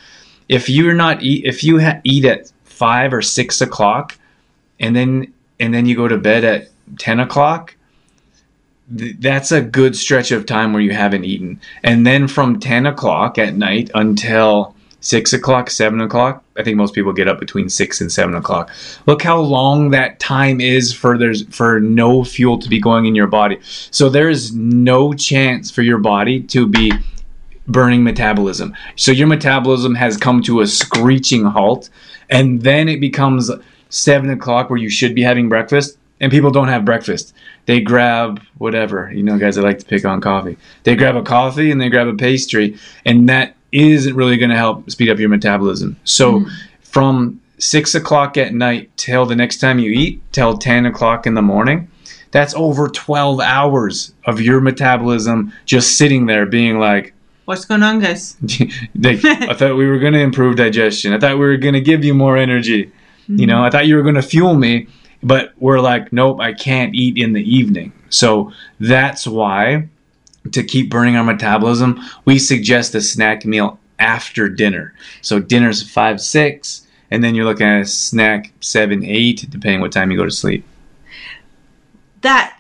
if 0.50 0.67
you're 0.67 0.95
not 0.95 1.23
eat, 1.23 1.45
if 1.45 1.63
you 1.63 1.80
ha- 1.80 2.02
eat 2.04 2.26
at 2.26 2.52
five 2.65 3.13
or 3.13 3.21
six 3.21 3.62
o'clock, 3.62 4.17
and 4.80 4.95
then 4.95 5.34
and 5.60 5.73
then 5.73 5.86
you 5.86 5.95
go 5.95 6.08
to 6.08 6.17
bed 6.17 6.43
at 6.43 6.69
ten 6.97 7.19
o'clock, 7.19 7.76
that's 8.89 9.52
a 9.52 9.62
good 9.62 9.95
stretch 9.95 10.32
of 10.32 10.45
time 10.45 10.73
where 10.73 10.82
you 10.82 10.91
haven't 10.91 11.26
eaten. 11.26 11.60
And 11.84 12.08
then 12.08 12.28
from 12.28 12.60
10 12.60 12.86
o'clock 12.86 13.38
at 13.38 13.54
night 13.54 13.91
until 13.93 14.76
6 14.99 15.33
o'clock, 15.33 15.69
7 15.69 16.01
o'clock, 16.01 16.43
I 16.57 16.63
think 16.63 16.75
most 16.75 16.93
people 16.93 17.13
get 17.13 17.27
up 17.27 17.39
between 17.39 17.69
6 17.69 18.01
and 18.01 18.12
7 18.12 18.33
o'clock. 18.36 18.71
Look 19.05 19.21
how 19.21 19.39
long 19.39 19.91
that 19.91 20.19
time 20.19 20.60
is 20.60 20.91
for 20.93 21.17
there's 21.17 21.43
for 21.55 21.79
no 21.79 22.23
fuel 22.23 22.57
to 22.60 22.67
be 22.67 22.79
going 22.79 23.05
in 23.05 23.15
your 23.15 23.27
body. 23.27 23.60
So 23.62 24.10
there's 24.10 24.53
no 24.53 25.13
chance 25.13 25.69
for 25.69 25.83
your 25.83 25.99
body 25.99 26.41
to 26.43 26.67
be 26.67 26.91
burning 27.67 28.03
metabolism. 28.03 28.75
So 28.95 29.12
your 29.12 29.27
metabolism 29.27 29.93
has 29.95 30.17
come 30.17 30.41
to 30.43 30.62
a 30.62 30.67
screeching 30.67 31.45
halt, 31.45 31.89
and 32.29 32.62
then 32.62 32.89
it 32.89 32.99
becomes 32.99 33.51
seven 33.89 34.29
o'clock 34.29 34.69
where 34.69 34.79
you 34.79 34.89
should 34.89 35.13
be 35.13 35.21
having 35.21 35.47
breakfast, 35.47 35.97
and 36.19 36.31
people 36.31 36.49
don't 36.49 36.69
have 36.69 36.86
breakfast. 36.86 37.33
They 37.65 37.81
grab 37.81 38.41
whatever, 38.57 39.12
you 39.13 39.23
know, 39.23 39.38
guys 39.38 39.55
that 39.55 39.63
like 39.63 39.79
to 39.79 39.86
pick 39.86 40.05
on 40.05 40.21
coffee. 40.21 40.57
They 40.83 40.95
grab 40.95 41.15
a 41.15 41.21
coffee 41.21 41.69
and 41.69 41.79
they 41.79 41.89
grab 41.89 42.07
a 42.07 42.15
pastry, 42.15 42.77
and 43.05 43.29
that 43.29 43.55
isn't 43.71 44.15
really 44.15 44.38
going 44.38 44.49
to 44.49 44.56
help 44.56 44.89
speed 44.89 45.10
up 45.10 45.19
your 45.19 45.30
metabolism. 45.30 45.97
So 46.03 46.39
mm-hmm. 46.39 46.49
from 46.82 47.41
six 47.60 47.95
o'clock 47.95 48.38
at 48.38 48.53
night 48.53 48.89
till 48.97 49.25
the 49.25 49.36
next 49.36 49.58
time 49.58 49.80
you 49.80 49.91
eat, 49.91 50.21
till 50.32 50.58
10 50.58 50.86
o'clock 50.86 51.25
in 51.25 51.34
the 51.34 51.41
morning, 51.41 51.89
that's 52.32 52.53
over 52.56 52.88
12 52.88 53.39
hours 53.39 54.13
of 54.25 54.41
your 54.41 54.62
metabolism 54.62 55.53
just 55.65 55.97
sitting 55.97 56.25
there 56.25 56.45
being 56.45 56.80
like, 56.80 57.13
What's 57.45 57.63
going 57.63 57.82
on, 57.82 58.01
guys? 58.01 58.36
like, 58.95 59.23
I 59.23 59.53
thought 59.53 59.77
we 59.77 59.88
were 59.88 59.99
going 59.99 60.12
to 60.12 60.19
improve 60.19 60.58
digestion. 60.58 61.13
I 61.13 61.19
thought 61.19 61.39
we 61.39 61.45
were 61.45 61.56
going 61.56 61.75
to 61.75 61.82
give 61.82 62.03
you 62.03 62.13
more 62.13 62.36
energy. 62.36 62.91
You 63.27 63.47
know, 63.47 63.60
I 63.60 63.67
mm-hmm. 63.67 63.71
thought 63.71 63.88
you 63.88 63.95
were 63.95 64.01
going 64.01 64.15
to 64.15 64.21
fuel 64.21 64.53
me, 64.53 64.88
but 65.23 65.53
we're 65.58 65.80
like, 65.80 66.12
nope, 66.12 66.41
I 66.41 66.51
can't 66.51 66.93
eat 66.93 67.17
in 67.17 67.32
the 67.32 67.41
evening. 67.41 67.93
So 68.10 68.51
that's 68.82 69.25
why, 69.25 69.88
to 70.51 70.63
keep 70.63 70.89
burning 70.89 71.15
our 71.15 71.23
metabolism, 71.23 71.99
we 72.25 72.39
suggest 72.39 72.95
a 72.95 73.01
snack 73.01 73.45
meal 73.45 73.79
after 73.99 74.49
dinner. 74.49 74.93
So 75.21 75.39
dinner's 75.39 75.88
five, 75.88 76.21
six, 76.21 76.86
and 77.12 77.23
then 77.23 77.36
you're 77.36 77.45
looking 77.45 77.67
at 77.67 77.81
a 77.81 77.86
snack 77.86 78.51
seven, 78.60 79.03
eight, 79.03 79.45
depending 79.49 79.81
what 79.81 79.91
time 79.91 80.12
you 80.12 80.17
go 80.17 80.25
to 80.25 80.31
sleep. 80.31 80.65
That 82.21 82.53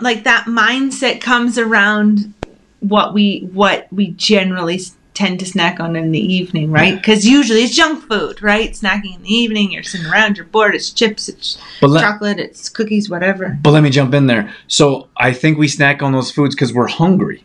like 0.00 0.24
that 0.24 0.46
mindset 0.46 1.20
comes 1.20 1.58
around 1.58 2.32
what 2.80 3.12
we 3.12 3.40
what 3.52 3.86
we 3.92 4.08
generally 4.12 4.80
tend 5.18 5.40
to 5.40 5.46
snack 5.46 5.80
on 5.80 5.96
in 5.96 6.12
the 6.12 6.20
evening, 6.34 6.70
right? 6.70 6.94
Because 6.94 7.26
usually 7.26 7.62
it's 7.64 7.74
junk 7.74 8.04
food, 8.08 8.40
right? 8.40 8.70
Snacking 8.70 9.16
in 9.16 9.22
the 9.22 9.34
evening, 9.34 9.72
you're 9.72 9.82
sitting 9.82 10.06
around, 10.06 10.36
you're 10.36 10.46
bored. 10.46 10.76
It's 10.76 10.90
chips, 10.90 11.28
it's 11.28 11.58
let, 11.82 12.00
chocolate, 12.00 12.38
it's 12.38 12.68
cookies, 12.68 13.10
whatever. 13.10 13.58
But 13.60 13.70
let 13.72 13.82
me 13.82 13.90
jump 13.90 14.14
in 14.14 14.28
there. 14.28 14.54
So 14.68 15.08
I 15.16 15.32
think 15.32 15.58
we 15.58 15.66
snack 15.66 16.02
on 16.02 16.12
those 16.12 16.30
foods 16.30 16.54
because 16.54 16.72
we're 16.72 16.86
hungry. 16.86 17.44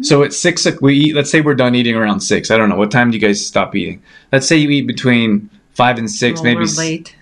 So 0.00 0.22
at 0.22 0.32
six, 0.32 0.64
o- 0.64 0.78
we 0.80 0.94
eat. 0.96 1.16
Let's 1.16 1.28
say 1.28 1.40
we're 1.40 1.56
done 1.56 1.74
eating 1.74 1.96
around 1.96 2.20
six. 2.20 2.52
I 2.52 2.56
don't 2.56 2.68
know 2.68 2.76
what 2.76 2.92
time 2.92 3.10
do 3.10 3.16
you 3.18 3.20
guys 3.20 3.44
stop 3.44 3.74
eating. 3.74 4.00
Let's 4.30 4.46
say 4.46 4.56
you 4.56 4.70
eat 4.70 4.86
between 4.86 5.50
five 5.74 5.98
and 5.98 6.08
six, 6.08 6.36
Well, 6.38 6.44
maybe. 6.44 6.60
we're 6.60 6.76
late. 6.84 7.16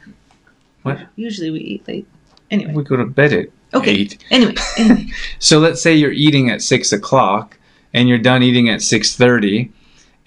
What? 0.83 0.99
Usually 1.17 1.51
we 1.51 1.61
eat 1.61 1.89
late. 1.89 2.07
Anyway. 2.51 2.75
We 2.75 2.85
go 2.85 2.97
to 2.97 3.07
bed 3.07 3.33
at 3.33 3.47
Okay. 3.73 3.93
eight. 3.93 4.23
Anyway. 4.31 4.55
anyway. 4.79 5.07
So 5.39 5.59
let's 5.59 5.81
say 5.81 5.95
you're 5.95 6.13
eating 6.13 6.51
at 6.51 6.61
six 6.61 6.93
o'clock 6.93 7.57
and 7.95 8.11
you're 8.11 8.19
done 8.19 8.43
eating 8.43 8.69
at 8.69 8.83
six 8.83 9.17
thirty, 9.17 9.73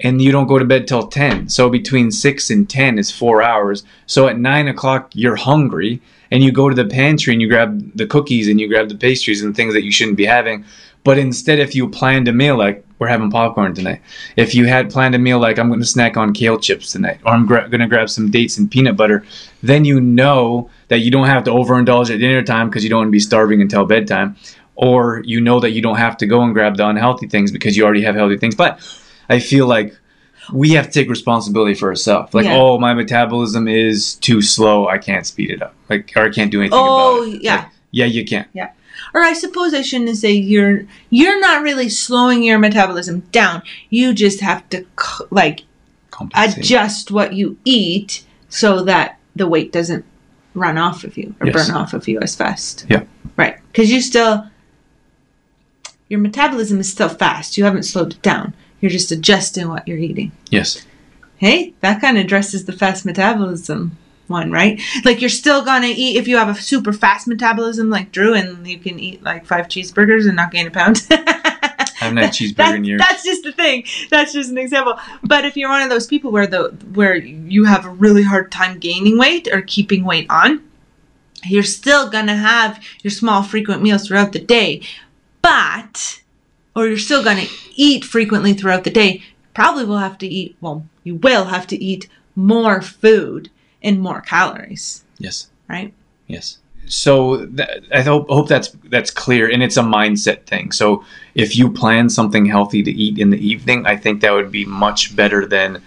and 0.02 0.22
you 0.22 0.32
don't 0.32 0.48
go 0.48 0.60
to 0.60 0.66
bed 0.66 0.88
till 0.88 1.08
ten. 1.08 1.50
So 1.50 1.70
between 1.70 2.12
six 2.12 2.50
and 2.50 2.70
ten 2.70 2.98
is 2.98 3.12
four 3.12 3.42
hours. 3.42 3.84
So 4.06 4.28
at 4.28 4.40
nine 4.40 4.68
o'clock 4.68 5.12
you're 5.14 5.36
hungry, 5.36 6.02
and 6.32 6.44
you 6.44 6.52
go 6.52 6.70
to 6.70 6.76
the 6.76 6.86
pantry 6.86 7.34
and 7.34 7.42
you 7.42 7.50
grab 7.50 7.92
the 7.96 8.06
cookies 8.06 8.48
and 8.48 8.60
you 8.60 8.68
grab 8.68 8.90
the 8.90 8.96
pastries 8.96 9.42
and 9.42 9.56
things 9.56 9.74
that 9.74 9.84
you 9.84 9.92
shouldn't 9.92 10.18
be 10.18 10.26
having. 10.26 10.64
But 11.04 11.18
instead, 11.18 11.60
if 11.60 11.76
you 11.76 11.90
planned 11.90 12.28
a 12.28 12.34
meal 12.34 12.58
like 12.58 12.86
we're 13.00 13.08
having 13.08 13.32
popcorn 13.32 13.74
tonight, 13.74 14.02
if 14.36 14.54
you 14.54 14.66
had 14.66 14.92
planned 14.92 15.16
a 15.16 15.18
meal 15.18 15.40
like 15.40 15.58
I'm 15.58 15.70
going 15.70 15.80
to 15.80 15.86
snack 15.86 16.18
on 16.18 16.34
kale 16.34 16.60
chips 16.60 16.92
tonight, 16.92 17.20
or 17.26 17.32
I'm 17.32 17.46
gra- 17.46 17.70
going 17.70 17.80
to 17.80 17.88
grab 17.88 18.10
some 18.10 18.30
dates 18.30 18.58
and 18.58 18.70
peanut 18.70 18.98
butter, 18.98 19.24
then 19.64 19.86
you 19.86 20.02
know 20.02 20.70
that 20.90 21.00
you 21.00 21.10
don't 21.10 21.28
have 21.28 21.46
to 21.46 21.52
overindulge 21.52 22.14
at 22.14 22.20
dinner 22.20 22.44
time 22.44 22.70
because 22.70 22.84
you 22.84 22.90
don't 22.90 23.00
want 23.00 23.08
to 23.08 23.12
be 23.12 23.20
starving 23.20 23.62
until 23.62 23.86
bedtime, 23.86 24.36
or 24.76 25.22
you 25.26 25.40
know 25.40 25.62
that 25.62 25.72
you 25.72 25.82
don't 25.82 25.98
have 25.98 26.18
to 26.18 26.28
go 26.28 26.42
and 26.42 26.54
grab 26.54 26.76
the 26.76 26.86
unhealthy 26.86 27.28
things 27.28 27.52
because 27.52 27.78
you 27.78 27.86
already 27.86 28.04
have 28.04 28.16
healthy 28.16 28.38
things. 28.38 28.56
But 28.56 28.80
I 29.30 29.40
feel 29.40 29.68
like 29.68 29.96
we 30.52 30.72
have 30.72 30.86
to 30.88 30.92
take 30.92 31.10
responsibility 31.10 31.76
for 31.76 31.90
ourselves. 31.90 32.34
Like, 32.34 32.46
Yeah. 32.46 32.58
oh, 32.58 32.80
my 32.80 32.94
metabolism 32.94 33.68
is 33.68 34.16
too 34.16 34.42
slow. 34.42 34.88
I 34.88 34.98
can't 34.98 35.26
speed 35.28 35.52
it 35.52 35.62
up. 35.62 35.76
Like, 35.90 36.12
or 36.16 36.24
I 36.26 36.30
can't 36.30 36.50
do 36.52 36.60
anything 36.62 36.80
Oh, 36.82 37.24
about 37.24 37.36
it. 37.36 37.44
yeah. 37.44 37.56
Like, 37.58 37.66
yeah, 37.92 38.06
you 38.06 38.26
can. 38.26 38.46
Yeah. 38.54 38.70
Or 39.14 39.22
I 39.24 39.34
suppose 39.34 39.74
I 39.74 39.82
shouldn't 39.82 40.16
say 40.18 40.32
you're 40.32 40.84
you're 41.10 41.40
not 41.40 41.62
really 41.64 41.90
slowing 41.90 42.44
your 42.44 42.60
metabolism 42.60 43.22
down. 43.32 43.62
You 43.90 44.14
just 44.14 44.42
have 44.42 44.68
to 44.70 44.86
like 45.32 45.62
Compensate. 46.12 46.58
adjust 46.66 47.10
what 47.12 47.34
you 47.34 47.58
eat 47.66 48.24
so 48.50 48.84
that 48.84 49.18
the 49.36 49.48
weight 49.48 49.72
doesn't 49.72 50.06
run 50.54 50.78
off 50.78 51.04
of 51.04 51.18
you 51.18 51.34
or 51.40 51.48
Yes. 51.48 51.68
burn 51.68 51.76
off 51.76 51.94
of 51.94 52.08
you 52.08 52.20
as 52.20 52.36
fast. 52.36 52.86
Yeah. 52.90 53.04
Right. 53.38 53.56
Because 53.72 53.90
you 53.92 54.02
still 54.02 54.46
your 56.10 56.20
metabolism 56.20 56.80
is 56.80 56.92
still 56.92 57.10
fast. 57.10 57.58
You 57.58 57.64
haven't 57.64 57.84
slowed 57.84 58.14
it 58.14 58.22
down. 58.22 58.54
You're 58.82 58.92
just 58.92 59.12
adjusting 59.12 59.68
what 59.68 59.88
you're 59.88 59.98
eating. 59.98 60.32
Yes. 60.50 60.86
Hey, 61.38 61.74
that 61.82 62.02
kind 62.02 62.18
of 62.18 62.26
addresses 62.26 62.66
the 62.66 62.74
fast 62.74 63.06
metabolism 63.06 63.98
one, 64.28 64.52
right? 64.52 64.80
Like 65.06 65.22
you're 65.22 65.30
still 65.30 65.64
gonna 65.66 65.88
eat 65.88 66.18
if 66.18 66.28
you 66.28 66.38
have 66.38 66.50
a 66.50 66.56
super 66.62 66.94
fast 66.94 67.28
metabolism 67.28 67.90
like 67.90 68.12
Drew, 68.12 68.34
and 68.36 68.66
you 68.68 68.78
can 68.78 69.00
eat 69.00 69.24
like 69.24 69.46
five 69.46 69.68
cheeseburgers 69.68 70.28
and 70.28 70.36
not 70.36 70.52
gain 70.52 70.68
a 70.68 70.72
pound. 70.72 71.06
I 71.10 71.86
haven't 71.96 72.18
had 72.18 72.32
cheeseburger 72.34 72.56
That- 72.58 72.76
in 72.76 72.84
years. 72.84 73.00
That's 73.00 73.24
just 73.24 73.44
the 73.44 73.52
thing. 73.52 73.86
That's 74.12 74.34
just 74.34 74.50
an 74.52 74.58
example. 74.58 75.00
But 75.24 75.46
if 75.46 75.58
you're 75.58 75.70
one 75.70 75.82
of 75.82 75.90
those 75.90 76.06
people 76.08 76.32
where 76.32 76.46
the 76.48 76.70
where 76.94 77.16
you 77.16 77.64
have 77.66 77.86
a 77.86 77.90
really 77.90 78.24
hard 78.24 78.52
time 78.52 78.78
gaining 78.80 79.18
weight 79.18 79.48
or 79.52 79.62
keeping 79.62 80.04
weight 80.04 80.28
on, 80.30 80.64
you're 81.46 81.64
still 81.64 82.10
gonna 82.10 82.36
have 82.36 82.84
your 83.02 83.12
small 83.12 83.42
frequent 83.44 83.82
meals 83.82 84.08
throughout 84.08 84.34
the 84.34 84.40
day. 84.40 84.82
But 85.42 86.22
or 86.80 86.88
you're 86.88 86.98
still 86.98 87.24
gonna 87.24 87.46
eat 87.76 88.06
frequently 88.06 88.54
throughout 88.54 88.86
the 88.86 88.90
day. 88.90 89.22
Probably 89.54 89.84
will 89.86 89.98
have 89.98 90.18
to 90.20 90.28
eat 90.28 90.56
well, 90.62 90.86
you 91.04 91.16
will 91.16 91.46
have 91.46 91.68
to 91.68 91.84
eat 91.84 92.08
more 92.36 92.82
food 92.82 93.50
and 93.84 94.00
more 94.00 94.22
calories, 94.22 95.04
Yes. 95.18 95.50
right? 95.68 95.94
Yes. 96.28 96.60
So 96.88 97.46
that, 97.58 97.82
I 97.94 98.02
hope 98.02 98.30
hope 98.30 98.48
that's 98.48 98.70
that's 98.90 99.12
clear, 99.12 99.50
and 99.50 99.62
it's 99.62 99.78
a 99.78 99.82
mindset 99.84 100.44
thing. 100.46 100.72
So 100.72 101.04
if 101.36 101.56
you 101.58 101.70
plan 101.72 102.10
something 102.10 102.46
healthy 102.46 102.82
to 102.82 102.92
eat 102.92 103.20
in 103.20 103.30
the 103.30 103.38
evening, 103.46 103.86
I 103.86 103.96
think 103.98 104.22
that 104.22 104.32
would 104.32 104.52
be 104.52 104.66
much 104.66 105.16
better 105.16 105.46
than 105.46 105.82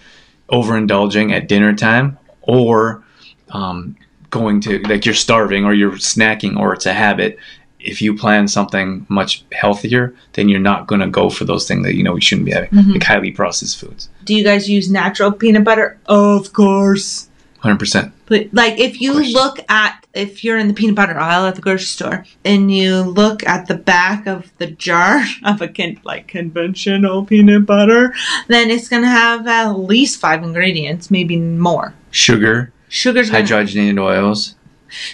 overindulging 0.49 1.31
at 1.31 1.47
dinner 1.47 1.73
time 1.73 2.17
or 2.41 3.03
um, 3.49 3.95
going 4.29 4.61
to 4.61 4.79
like 4.83 5.05
you're 5.05 5.15
starving 5.15 5.65
or 5.65 5.73
you're 5.73 5.93
snacking 5.93 6.57
or 6.57 6.73
it's 6.73 6.85
a 6.85 6.93
habit. 6.93 7.37
If 7.83 8.01
you 8.01 8.15
plan 8.15 8.47
something 8.47 9.05
much 9.09 9.43
healthier, 9.51 10.15
then 10.33 10.49
you're 10.49 10.59
not 10.59 10.87
going 10.87 11.01
to 11.01 11.07
go 11.07 11.29
for 11.29 11.45
those 11.45 11.67
things 11.67 11.85
that 11.85 11.95
you 11.95 12.03
know 12.03 12.13
we 12.13 12.21
shouldn't 12.21 12.45
be 12.45 12.51
having, 12.51 12.69
mm-hmm. 12.69 12.91
like 12.91 13.03
highly 13.03 13.31
processed 13.31 13.79
foods. 13.79 14.09
Do 14.23 14.33
you 14.33 14.43
guys 14.43 14.69
use 14.69 14.89
natural 14.89 15.31
peanut 15.31 15.63
butter? 15.63 15.99
Of 16.05 16.53
course. 16.53 17.29
Hundred 17.63 17.79
percent. 17.79 18.13
But 18.25 18.49
like 18.51 18.77
if 18.77 18.99
you 18.99 19.13
look 19.13 19.59
at 19.69 20.05
if 20.13 20.43
you're 20.43 20.57
in 20.57 20.67
the 20.67 20.73
peanut 20.73 20.95
butter 20.95 21.17
aisle 21.17 21.45
at 21.45 21.55
the 21.55 21.61
grocery 21.61 21.85
store 21.85 22.25
and 22.43 22.69
you 22.69 23.01
look 23.01 23.41
at 23.45 23.67
the 23.67 23.75
back 23.75 24.27
of 24.27 24.51
the 24.57 24.67
jar 24.67 25.23
of 25.45 25.61
a 25.61 25.69
con- 25.69 25.99
like 26.03 26.27
conventional 26.27 27.25
peanut 27.25 27.65
butter, 27.65 28.13
then 28.47 28.69
it's 28.69 28.89
gonna 28.89 29.07
have 29.07 29.47
at 29.47 29.71
least 29.79 30.19
five 30.19 30.43
ingredients, 30.43 31.09
maybe 31.09 31.37
more. 31.37 31.93
Sugar, 32.11 32.73
Sugar's 32.89 33.29
gonna 33.29 33.45
hydrogenated 33.45 33.97
oils. 33.97 34.55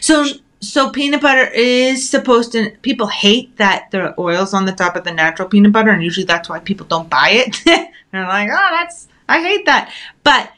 so 0.01 0.25
so 0.61 0.89
peanut 0.89 1.21
butter 1.21 1.49
is 1.53 2.09
supposed 2.09 2.51
to 2.51 2.71
people 2.81 3.07
hate 3.07 3.55
that 3.57 3.89
the 3.91 4.13
oils 4.19 4.53
on 4.53 4.65
the 4.65 4.71
top 4.73 4.95
of 4.95 5.03
the 5.03 5.11
natural 5.11 5.47
peanut 5.47 5.71
butter 5.71 5.91
and 5.91 6.03
usually 6.03 6.25
that's 6.25 6.49
why 6.49 6.59
people 6.59 6.85
don't 6.85 7.09
buy 7.09 7.29
it. 7.31 7.61
They're 8.11 8.27
like, 8.27 8.49
"Oh, 8.51 8.67
that's 8.71 9.07
I 9.27 9.41
hate 9.41 9.65
that." 9.67 9.93
But 10.23 10.51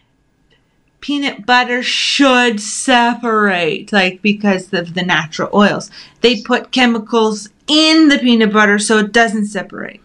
peanut 1.01 1.45
butter 1.45 1.81
should 1.83 2.59
separate 2.61 3.91
like 3.91 4.21
because 4.21 4.71
of 4.73 4.93
the 4.93 5.03
natural 5.03 5.49
oils. 5.53 5.91
They 6.21 6.41
put 6.41 6.71
chemicals 6.71 7.49
in 7.67 8.09
the 8.09 8.17
peanut 8.19 8.53
butter 8.53 8.79
so 8.79 8.97
it 8.99 9.11
doesn't 9.11 9.45
separate. 9.45 10.01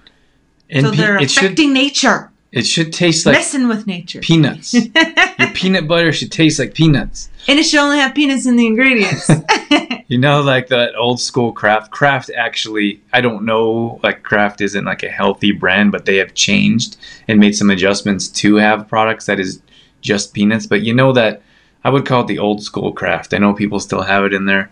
And 0.70 0.84
so 0.86 0.90
pe- 0.90 0.96
they're 0.96 1.18
it 1.18 1.30
should 1.30 1.44
affecting 1.44 1.72
nature, 1.72 2.30
it 2.52 2.66
should 2.66 2.92
taste 2.92 3.26
like 3.26 3.36
messing 3.36 3.68
with 3.68 3.86
nature. 3.86 4.20
peanuts. 4.20 4.74
Your 5.38 5.50
peanut 5.54 5.86
butter 5.86 6.12
should 6.12 6.32
taste 6.32 6.58
like 6.58 6.74
peanuts. 6.74 7.28
and 7.46 7.58
it 7.58 7.64
should 7.64 7.80
only 7.80 7.98
have 7.98 8.14
peanuts 8.14 8.46
in 8.46 8.56
the 8.56 8.66
ingredients. 8.66 9.30
You 10.08 10.18
know, 10.18 10.40
like 10.40 10.68
that 10.68 10.94
old 10.94 11.20
school 11.20 11.52
Kraft. 11.52 11.90
Kraft 11.90 12.30
actually, 12.36 13.02
I 13.12 13.20
don't 13.20 13.44
know, 13.44 13.98
like 14.04 14.22
Kraft 14.22 14.60
isn't 14.60 14.84
like 14.84 15.02
a 15.02 15.08
healthy 15.08 15.50
brand, 15.50 15.90
but 15.90 16.04
they 16.04 16.16
have 16.18 16.32
changed 16.32 16.96
and 17.26 17.40
made 17.40 17.56
some 17.56 17.70
adjustments 17.70 18.28
to 18.28 18.54
have 18.54 18.86
products 18.86 19.26
that 19.26 19.40
is 19.40 19.60
just 20.02 20.32
peanuts. 20.32 20.64
But 20.64 20.82
you 20.82 20.94
know 20.94 21.12
that 21.14 21.42
I 21.82 21.90
would 21.90 22.06
call 22.06 22.22
it 22.22 22.28
the 22.28 22.38
old 22.38 22.62
school 22.62 22.92
Kraft. 22.92 23.34
I 23.34 23.38
know 23.38 23.52
people 23.52 23.80
still 23.80 24.02
have 24.02 24.24
it 24.24 24.32
in 24.32 24.46
their 24.46 24.70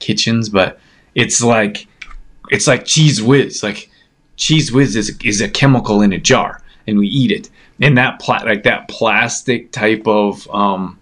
kitchens, 0.00 0.48
but 0.48 0.80
it's 1.14 1.40
like 1.42 1.86
it's 2.50 2.66
like 2.66 2.84
Cheez 2.84 3.20
Whiz. 3.20 3.62
Like 3.62 3.88
Cheez 4.36 4.72
Whiz 4.72 4.96
is 4.96 5.16
is 5.24 5.40
a 5.40 5.48
chemical 5.48 6.00
in 6.02 6.12
a 6.12 6.18
jar, 6.18 6.60
and 6.86 6.98
we 6.98 7.06
eat 7.06 7.30
it. 7.30 7.48
And 7.80 7.96
that 7.98 8.20
pla- 8.20 8.42
like 8.44 8.64
that 8.64 8.88
plastic 8.88 9.72
type 9.72 10.06
of 10.06 10.48
um, 10.50 10.98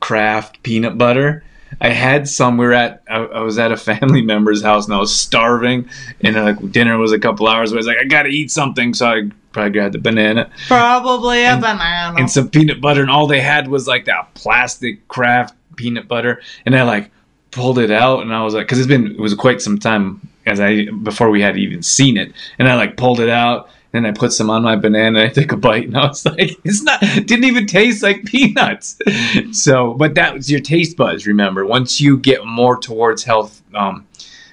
Kraft 0.00 0.62
peanut 0.62 0.98
butter. 0.98 1.44
I 1.80 1.90
had 1.90 2.28
some. 2.28 2.56
We 2.58 2.66
were 2.66 2.72
at. 2.72 3.02
I, 3.08 3.16
I 3.18 3.40
was 3.40 3.58
at 3.58 3.72
a 3.72 3.76
family 3.76 4.22
member's 4.32 4.62
house 4.62 4.86
and 4.86 4.94
I 4.94 4.98
was 4.98 5.14
starving, 5.14 5.88
and 6.22 6.36
uh, 6.36 6.42
like 6.44 6.72
dinner 6.72 6.96
was 6.98 7.12
a 7.12 7.18
couple 7.18 7.46
hours. 7.48 7.70
away. 7.72 7.76
I 7.76 7.80
was 7.80 7.86
like, 7.86 7.98
I 7.98 8.04
gotta 8.04 8.28
eat 8.30 8.50
something, 8.50 8.94
so 8.94 9.06
I 9.06 9.30
probably 9.52 9.72
grabbed 9.72 9.94
a 9.94 9.98
banana 9.98 10.50
Probably 10.66 11.42
a 11.42 11.52
And- 11.52 11.60
banana. 11.62 12.16
and 12.18 12.30
some 12.30 12.48
peanut 12.50 12.80
butter, 12.80 13.00
and 13.02 13.10
all 13.10 13.26
they 13.26 13.40
had 13.40 13.68
was 13.68 13.86
like 13.86 14.04
that 14.06 14.32
plastic 14.34 15.06
Kraft 15.08 15.54
peanut 15.76 16.08
butter, 16.08 16.40
and 16.66 16.74
I 16.76 16.82
like 16.84 17.10
pulled 17.50 17.78
it 17.78 17.90
out, 17.90 18.20
and 18.22 18.32
I 18.34 18.42
was 18.44 18.54
like, 18.54 18.66
because 18.66 18.78
it's 18.78 18.88
been 18.88 19.12
it 19.12 19.18
was 19.20 19.34
quite 19.34 19.60
some 19.62 19.78
time 19.78 20.20
as 20.46 20.60
I 20.60 20.86
before 21.02 21.30
we 21.30 21.40
had 21.42 21.56
even 21.58 21.82
seen 21.82 22.16
it, 22.16 22.32
and 22.58 22.68
I 22.68 22.74
like 22.76 22.96
pulled 22.96 23.20
it 23.20 23.28
out. 23.28 23.68
And 23.92 24.06
I 24.06 24.12
put 24.12 24.32
some 24.34 24.50
on 24.50 24.62
my 24.62 24.76
banana. 24.76 25.24
I 25.24 25.28
took 25.28 25.50
a 25.52 25.56
bite, 25.56 25.86
and 25.86 25.96
I 25.96 26.06
was 26.08 26.26
like, 26.26 26.58
"It's 26.64 26.82
not. 26.82 27.00
Didn't 27.00 27.44
even 27.44 27.66
taste 27.66 28.02
like 28.02 28.24
peanuts." 28.24 28.98
So, 29.52 29.94
but 29.94 30.14
that 30.14 30.34
was 30.34 30.50
your 30.50 30.60
taste 30.60 30.96
buds. 30.96 31.26
Remember, 31.26 31.64
once 31.64 32.00
you 32.00 32.18
get 32.18 32.44
more 32.44 32.76
towards 32.78 33.24
health, 33.24 33.62
um, 33.74 34.06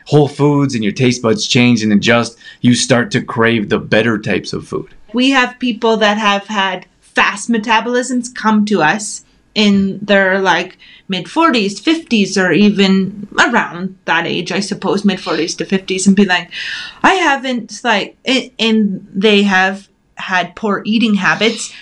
whole 0.06 0.28
foods, 0.30 0.74
and 0.74 0.84
your 0.84 0.94
taste 0.94 1.22
buds 1.22 1.46
change 1.48 1.84
and 1.84 1.92
adjust, 1.92 2.38
you 2.62 2.76
start 2.76 3.12
to 3.12 3.22
crave 3.22 3.70
the 3.70 3.80
better 3.80 4.18
types 4.20 4.54
of 4.54 4.68
food. 4.68 4.90
we 5.14 5.32
have 5.32 5.60
people 5.60 5.98
that 5.98 6.18
have 6.18 6.48
had 6.48 6.86
fast 7.02 7.50
metabolisms 7.50 8.34
come 8.34 8.66
to 8.66 8.82
us 8.82 9.24
in 9.54 10.00
their 10.02 10.40
like 10.40 10.78
mid 11.08 11.26
40s 11.26 11.80
50s 11.82 12.42
or 12.42 12.52
even 12.52 13.28
around 13.40 13.98
that 14.06 14.26
age 14.26 14.52
i 14.52 14.60
suppose 14.60 15.06
mid 15.06 15.20
40s 15.20 15.58
to 15.58 15.66
50s 15.66 16.08
and 16.08 16.16
be 16.16 16.26
like 16.26 16.52
i 17.04 17.14
haven't 17.16 17.82
like 17.84 18.18
and- 18.26 19.08
they 19.14 19.44
have 19.44 19.90
had 20.16 20.56
poor 20.56 20.82
eating 20.86 21.16
habits 21.16 21.74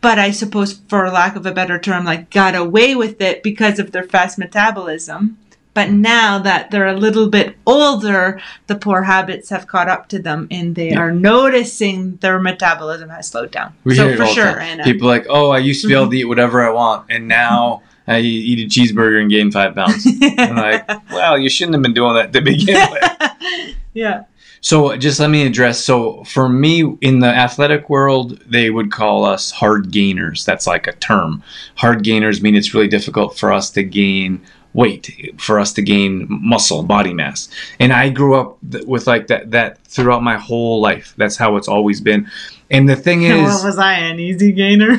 but 0.00 0.18
i 0.18 0.30
suppose 0.30 0.80
for 0.88 1.08
lack 1.10 1.36
of 1.36 1.46
a 1.46 1.52
better 1.52 1.78
term 1.78 2.04
like 2.04 2.30
got 2.30 2.54
away 2.54 2.94
with 2.94 3.20
it 3.20 3.42
because 3.42 3.78
of 3.78 3.92
their 3.92 4.04
fast 4.04 4.38
metabolism 4.38 5.38
but 5.74 5.90
now 5.90 6.38
that 6.38 6.70
they're 6.70 6.86
a 6.86 6.96
little 6.96 7.28
bit 7.28 7.56
older, 7.66 8.40
the 8.68 8.76
poor 8.76 9.02
habits 9.02 9.50
have 9.50 9.66
caught 9.66 9.88
up 9.88 10.08
to 10.10 10.20
them 10.20 10.46
and 10.50 10.76
they 10.76 10.94
are 10.94 11.10
noticing 11.10 12.16
their 12.18 12.38
metabolism 12.38 13.08
has 13.10 13.26
slowed 13.26 13.50
down. 13.50 13.74
We 13.82 13.96
so 13.96 14.16
for 14.16 14.26
sure. 14.26 14.62
People 14.84 15.08
like, 15.08 15.26
oh, 15.28 15.50
I 15.50 15.58
used 15.58 15.82
to 15.82 15.88
be 15.88 15.94
able 15.94 16.04
to 16.04 16.10
mm-hmm. 16.10 16.16
eat 16.18 16.24
whatever 16.26 16.62
I 16.62 16.70
want, 16.70 17.06
and 17.10 17.26
now 17.26 17.82
I 18.06 18.20
eat 18.20 18.66
a 18.66 18.68
cheeseburger 18.68 19.20
and 19.20 19.30
gain 19.30 19.50
five 19.50 19.74
pounds. 19.74 20.06
I'm 20.38 20.56
like, 20.56 20.88
well, 21.10 21.38
you 21.38 21.48
shouldn't 21.48 21.74
have 21.74 21.82
been 21.82 21.94
doing 21.94 22.14
that 22.14 22.32
to 22.32 22.40
begin 22.40 22.90
with. 22.90 23.76
yeah. 23.94 24.24
So 24.60 24.96
just 24.96 25.20
let 25.20 25.28
me 25.28 25.46
address. 25.46 25.84
So 25.84 26.24
for 26.24 26.48
me, 26.48 26.96
in 27.02 27.18
the 27.18 27.28
athletic 27.28 27.90
world, 27.90 28.40
they 28.46 28.70
would 28.70 28.90
call 28.90 29.24
us 29.24 29.50
hard 29.50 29.90
gainers. 29.90 30.44
That's 30.44 30.66
like 30.66 30.86
a 30.86 30.92
term. 30.92 31.42
Hard 31.76 32.02
gainers 32.02 32.40
mean 32.40 32.54
it's 32.54 32.72
really 32.72 32.88
difficult 32.88 33.38
for 33.38 33.52
us 33.52 33.68
to 33.70 33.82
gain 33.82 34.40
weight, 34.72 35.34
for 35.38 35.60
us 35.60 35.72
to 35.74 35.82
gain 35.82 36.26
muscle, 36.28 36.82
body 36.82 37.14
mass. 37.14 37.48
And 37.78 37.92
I 37.92 38.08
grew 38.08 38.36
up 38.36 38.58
th- 38.70 38.84
with 38.86 39.06
like 39.06 39.26
that 39.26 39.50
that 39.50 39.78
throughout 39.84 40.22
my 40.22 40.36
whole 40.36 40.80
life. 40.80 41.14
That's 41.16 41.36
how 41.36 41.56
it's 41.56 41.68
always 41.68 42.00
been. 42.00 42.30
And 42.70 42.88
the 42.88 42.96
thing 42.96 43.22
is, 43.24 43.42
what 43.42 43.64
was 43.64 43.78
I, 43.78 43.94
an 43.94 44.18
easy 44.18 44.52
gainer? 44.52 44.98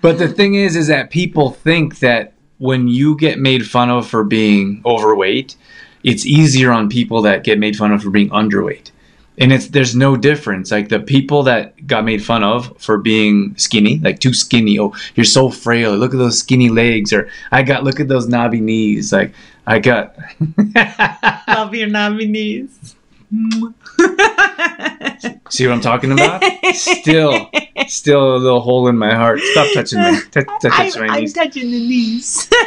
But 0.00 0.18
the 0.18 0.28
thing 0.28 0.54
is, 0.54 0.76
is 0.76 0.86
that 0.88 1.10
people 1.10 1.50
think 1.50 1.98
that 2.00 2.32
when 2.58 2.88
you 2.88 3.16
get 3.16 3.38
made 3.38 3.66
fun 3.66 3.90
of 3.90 4.06
for 4.06 4.24
being 4.24 4.82
overweight, 4.84 5.56
it's 6.04 6.26
easier 6.26 6.70
on 6.70 6.88
people 6.88 7.22
that 7.22 7.44
get 7.44 7.58
made 7.58 7.76
fun 7.76 7.92
of 7.92 8.02
for 8.02 8.10
being 8.10 8.30
underweight. 8.30 8.90
And 9.40 9.52
it's 9.52 9.68
there's 9.68 9.94
no 9.94 10.16
difference. 10.16 10.72
Like 10.72 10.88
the 10.88 10.98
people 10.98 11.44
that 11.44 11.86
got 11.86 12.04
made 12.04 12.24
fun 12.24 12.42
of 12.42 12.76
for 12.80 12.98
being 12.98 13.56
skinny, 13.56 14.00
like 14.00 14.18
too 14.18 14.34
skinny. 14.34 14.78
Oh, 14.80 14.94
you're 15.14 15.24
so 15.24 15.48
frail. 15.48 15.96
Look 15.96 16.12
at 16.12 16.18
those 16.18 16.40
skinny 16.40 16.70
legs. 16.70 17.12
Or 17.12 17.28
I 17.52 17.62
got 17.62 17.84
look 17.84 18.00
at 18.00 18.08
those 18.08 18.26
knobby 18.26 18.60
knees. 18.60 19.12
Like 19.12 19.32
I 19.66 19.78
got. 19.78 20.16
Love 21.48 21.74
your 21.74 21.88
nominees. 21.88 22.96
See 25.50 25.66
what 25.66 25.72
I'm 25.74 25.80
talking 25.80 26.12
about? 26.12 26.44
Still, 26.74 27.50
still 27.88 28.36
a 28.36 28.38
little 28.38 28.60
hole 28.60 28.88
in 28.88 28.96
my 28.98 29.14
heart. 29.14 29.40
Stop 29.40 29.72
touching 29.74 30.00
me. 30.00 30.18
T- 30.30 30.40
t- 30.40 30.68
touch 30.68 30.96
I'm, 30.96 31.06
my 31.06 31.16
I'm 31.16 31.26
touching 31.26 31.70
the 31.70 31.78
knees. 31.78 32.48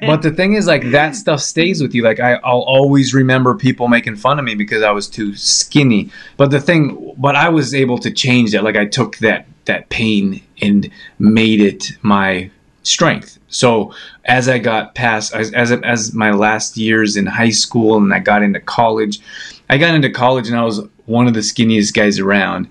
But 0.00 0.22
the 0.22 0.30
thing 0.30 0.54
is, 0.54 0.66
like 0.66 0.90
that 0.92 1.14
stuff 1.14 1.40
stays 1.40 1.82
with 1.82 1.94
you. 1.94 2.02
Like 2.02 2.18
I, 2.18 2.34
I'll 2.36 2.62
always 2.62 3.12
remember 3.12 3.54
people 3.54 3.88
making 3.88 4.16
fun 4.16 4.38
of 4.38 4.44
me 4.44 4.54
because 4.54 4.82
I 4.82 4.90
was 4.90 5.06
too 5.06 5.34
skinny. 5.36 6.10
But 6.38 6.50
the 6.50 6.60
thing, 6.60 7.14
but 7.18 7.36
I 7.36 7.50
was 7.50 7.74
able 7.74 7.98
to 7.98 8.10
change 8.10 8.52
that. 8.52 8.64
Like 8.64 8.76
I 8.76 8.86
took 8.86 9.18
that 9.18 9.46
that 9.66 9.90
pain 9.90 10.42
and 10.62 10.90
made 11.18 11.60
it 11.60 11.92
my 12.00 12.50
strength. 12.84 13.38
So 13.48 13.94
as 14.24 14.48
I 14.48 14.58
got 14.58 14.94
past, 14.94 15.34
as 15.34 15.52
as, 15.52 15.72
as 15.72 16.14
my 16.14 16.30
last 16.30 16.76
years 16.76 17.16
in 17.16 17.26
high 17.26 17.50
school 17.50 17.96
and 17.98 18.14
I 18.14 18.20
got 18.20 18.42
into 18.42 18.60
college, 18.60 19.20
I 19.68 19.78
got 19.78 19.94
into 19.94 20.10
college 20.10 20.48
and 20.48 20.56
I 20.56 20.64
was 20.64 20.86
one 21.06 21.26
of 21.26 21.34
the 21.34 21.40
skinniest 21.40 21.94
guys 21.94 22.18
around. 22.18 22.68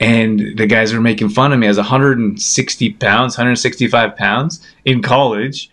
And 0.00 0.56
the 0.56 0.66
guys 0.66 0.94
were 0.94 1.00
making 1.00 1.30
fun 1.30 1.52
of 1.52 1.58
me. 1.58 1.66
I 1.66 1.70
was 1.70 1.76
160 1.76 2.92
pounds, 2.94 3.36
165 3.36 4.16
pounds 4.16 4.64
in 4.84 5.02
college 5.02 5.70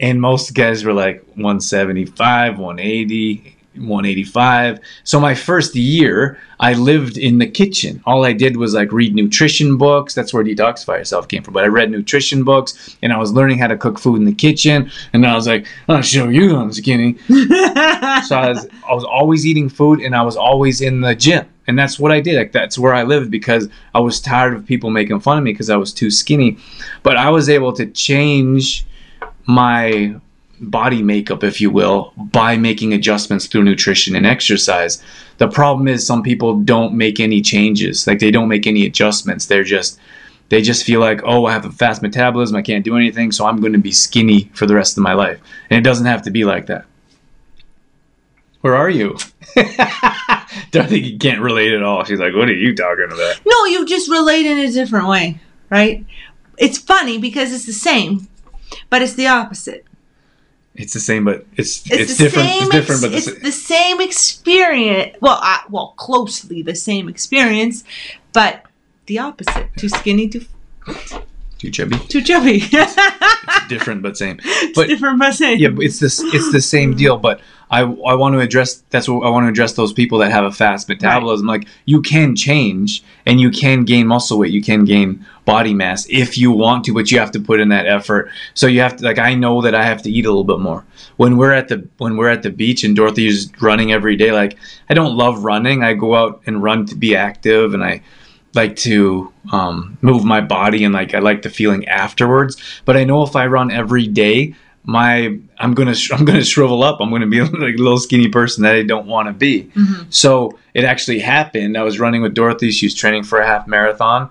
and 0.00 0.20
most 0.20 0.54
guys 0.54 0.84
were 0.84 0.92
like 0.92 1.22
175 1.34 2.58
180 2.58 3.56
185 3.78 4.80
so 5.04 5.20
my 5.20 5.34
first 5.34 5.74
year 5.74 6.38
i 6.60 6.72
lived 6.72 7.16
in 7.16 7.38
the 7.38 7.46
kitchen. 7.46 8.02
All 8.04 8.24
i 8.24 8.32
did 8.32 8.56
was 8.56 8.74
like 8.74 8.92
read 8.92 9.14
nutrition 9.14 9.76
books. 9.78 10.14
That's 10.14 10.32
where 10.34 10.44
detoxify 10.44 10.98
yourself 10.98 11.28
came 11.28 11.42
from 11.42 11.54
but 11.54 11.64
i 11.64 11.68
read 11.68 11.90
nutrition 11.90 12.44
books 12.44 12.96
and 13.02 13.12
i 13.12 13.18
was 13.18 13.32
learning 13.32 13.58
how 13.58 13.68
to 13.68 13.76
cook 13.76 13.98
food 13.98 14.16
in 14.16 14.24
the 14.24 14.34
kitchen 14.34 14.90
and 15.12 15.26
i 15.26 15.34
was 15.34 15.46
like 15.46 15.66
i'll 15.88 16.02
show 16.02 16.28
you 16.28 16.56
i'm 16.56 16.72
skinny 16.72 17.16
so 17.28 18.36
I 18.36 18.48
was, 18.48 18.66
I 18.88 18.94
was 18.94 19.04
always 19.04 19.46
eating 19.46 19.68
food 19.68 20.00
and 20.00 20.14
i 20.14 20.22
was 20.22 20.36
always 20.36 20.80
in 20.80 21.00
the 21.00 21.14
gym 21.14 21.46
and 21.68 21.78
that's 21.78 21.98
what 21.98 22.10
i 22.10 22.20
did. 22.20 22.36
Like 22.36 22.52
that's 22.52 22.78
where 22.78 22.94
i 22.94 23.02
lived 23.02 23.30
because 23.30 23.68
i 23.94 24.00
was 24.00 24.20
tired 24.20 24.54
of 24.54 24.66
people 24.66 24.90
making 24.90 25.20
fun 25.20 25.38
of 25.38 25.44
me 25.44 25.52
because 25.52 25.70
i 25.70 25.76
was 25.76 25.92
too 25.92 26.10
skinny. 26.10 26.58
But 27.02 27.16
i 27.16 27.30
was 27.30 27.48
able 27.48 27.72
to 27.74 27.86
change 27.86 28.84
my 29.46 30.18
body 30.60 31.02
makeup, 31.02 31.44
if 31.44 31.60
you 31.60 31.70
will, 31.70 32.12
by 32.16 32.56
making 32.56 32.92
adjustments 32.92 33.46
through 33.46 33.64
nutrition 33.64 34.16
and 34.16 34.26
exercise. 34.26 35.02
The 35.38 35.48
problem 35.48 35.88
is 35.88 36.06
some 36.06 36.22
people 36.22 36.58
don't 36.60 36.94
make 36.94 37.20
any 37.20 37.40
changes. 37.40 38.06
Like 38.06 38.18
they 38.18 38.30
don't 38.30 38.48
make 38.48 38.66
any 38.66 38.86
adjustments. 38.86 39.46
They're 39.46 39.64
just 39.64 39.98
they 40.48 40.62
just 40.62 40.84
feel 40.84 41.00
like, 41.00 41.20
oh, 41.24 41.44
I 41.44 41.52
have 41.52 41.66
a 41.66 41.70
fast 41.70 42.00
metabolism, 42.00 42.56
I 42.56 42.62
can't 42.62 42.84
do 42.84 42.96
anything, 42.96 43.32
so 43.32 43.46
I'm 43.46 43.60
going 43.60 43.74
to 43.74 43.78
be 43.78 43.92
skinny 43.92 44.50
for 44.54 44.64
the 44.64 44.74
rest 44.74 44.96
of 44.96 45.02
my 45.02 45.12
life. 45.12 45.40
And 45.68 45.78
it 45.78 45.82
doesn't 45.82 46.06
have 46.06 46.22
to 46.22 46.30
be 46.30 46.44
like 46.44 46.66
that. 46.66 46.86
Where 48.62 48.74
are 48.74 48.90
you? 48.90 49.18
Dorothy 50.70 51.18
can't 51.18 51.40
relate 51.40 51.72
at 51.72 51.82
all. 51.82 52.04
She's 52.04 52.18
like, 52.18 52.34
what 52.34 52.48
are 52.48 52.54
you 52.54 52.74
talking 52.74 53.08
about? 53.12 53.40
no, 53.46 53.64
you 53.66 53.86
just 53.86 54.10
relate 54.10 54.46
in 54.46 54.58
a 54.58 54.72
different 54.72 55.06
way, 55.06 55.38
right? 55.70 56.04
It's 56.56 56.78
funny 56.78 57.18
because 57.18 57.52
it's 57.52 57.66
the 57.66 57.72
same, 57.72 58.26
but 58.90 59.02
it's 59.02 59.14
the 59.14 59.28
opposite. 59.28 59.86
It's 60.78 60.94
the 60.94 61.00
same, 61.00 61.24
but 61.24 61.44
it's 61.56 61.84
It's, 61.90 62.12
it's, 62.12 62.16
different. 62.16 62.48
Same 62.48 62.62
It's 62.62 62.70
different, 62.70 63.02
but 63.02 63.10
the 63.10 63.16
it's 63.16 63.42
the 63.42 63.52
same 63.52 64.00
experience. 64.00 65.16
Well, 65.20 65.38
I, 65.42 65.62
well, 65.68 65.94
closely 65.96 66.62
the 66.62 66.76
same 66.76 67.08
experience, 67.08 67.82
but 68.32 68.64
the 69.06 69.18
opposite. 69.18 69.68
Too 69.76 69.88
skinny, 69.88 70.28
too 70.28 70.44
too 71.58 71.70
chubby. 71.72 71.98
too 71.98 72.22
chubby. 72.22 72.62
It's 72.72 73.68
different, 73.68 74.02
but 74.02 74.16
same. 74.16 74.38
But 74.74 74.88
Different 74.88 75.18
but 75.18 75.34
same. 75.34 75.58
yeah, 75.58 75.68
but 75.68 75.84
it's 75.84 75.98
this 75.98 76.20
it's 76.20 76.52
the 76.52 76.60
same 76.60 76.94
deal. 76.94 77.16
But 77.18 77.40
I 77.70 77.80
I 77.80 78.14
want 78.14 78.34
to 78.34 78.40
address 78.40 78.82
that's 78.90 79.08
what 79.08 79.24
I 79.26 79.30
want 79.30 79.44
to 79.44 79.50
address 79.50 79.74
those 79.74 79.92
people 79.92 80.18
that 80.18 80.30
have 80.30 80.44
a 80.44 80.52
fast 80.52 80.88
metabolism. 80.88 81.46
Like 81.46 81.66
you 81.84 82.00
can 82.00 82.34
change 82.34 83.02
and 83.26 83.40
you 83.40 83.50
can 83.50 83.84
gain 83.84 84.06
muscle 84.06 84.38
weight, 84.38 84.52
you 84.52 84.62
can 84.62 84.84
gain 84.84 85.24
body 85.44 85.74
mass 85.74 86.06
if 86.08 86.36
you 86.38 86.50
want 86.50 86.84
to, 86.84 86.94
but 86.94 87.10
you 87.10 87.18
have 87.18 87.30
to 87.32 87.40
put 87.40 87.60
in 87.60 87.68
that 87.70 87.86
effort. 87.86 88.30
So 88.54 88.66
you 88.66 88.80
have 88.80 88.96
to 88.96 89.04
like 89.04 89.18
I 89.18 89.34
know 89.34 89.62
that 89.62 89.74
I 89.74 89.84
have 89.84 90.02
to 90.02 90.10
eat 90.10 90.24
a 90.24 90.28
little 90.28 90.44
bit 90.44 90.60
more. 90.60 90.84
When 91.16 91.36
we're 91.36 91.52
at 91.52 91.68
the 91.68 91.86
when 91.98 92.16
we're 92.16 92.30
at 92.30 92.42
the 92.42 92.50
beach 92.50 92.84
and 92.84 92.96
Dorothy's 92.96 93.50
running 93.60 93.92
every 93.92 94.16
day, 94.16 94.32
like 94.32 94.56
I 94.88 94.94
don't 94.94 95.16
love 95.16 95.44
running. 95.44 95.82
I 95.82 95.94
go 95.94 96.14
out 96.14 96.42
and 96.46 96.62
run 96.62 96.86
to 96.86 96.94
be 96.94 97.14
active 97.16 97.74
and 97.74 97.84
I 97.84 98.02
like 98.54 98.76
to 98.76 99.32
um, 99.52 99.98
move 100.00 100.24
my 100.24 100.40
body 100.40 100.84
and 100.84 100.94
like 100.94 101.14
I 101.14 101.18
like 101.18 101.42
the 101.42 101.50
feeling 101.50 101.86
afterwards. 101.88 102.56
But 102.84 102.96
I 102.96 103.04
know 103.04 103.22
if 103.22 103.36
I 103.36 103.46
run 103.46 103.70
every 103.70 104.06
day, 104.06 104.54
my 104.88 105.38
I'm 105.58 105.74
gonna 105.74 105.94
I'm 106.12 106.24
gonna 106.24 106.42
shrivel 106.42 106.82
up. 106.82 106.98
I'm 107.00 107.10
gonna 107.10 107.26
be 107.26 107.40
like 107.66 107.74
a 107.74 107.82
little 107.82 107.98
skinny 107.98 108.28
person 108.28 108.62
that 108.62 108.74
I 108.74 108.82
don't 108.82 109.06
want 109.06 109.28
to 109.28 109.34
be. 109.34 109.64
Mm-hmm. 109.64 110.04
So 110.08 110.58
it 110.72 110.84
actually 110.84 111.18
happened. 111.18 111.76
I 111.76 111.82
was 111.82 112.00
running 112.00 112.22
with 112.22 112.32
Dorothy. 112.32 112.70
She 112.70 112.86
was 112.86 112.94
training 112.94 113.24
for 113.24 113.38
a 113.38 113.46
half 113.46 113.66
marathon, 113.68 114.30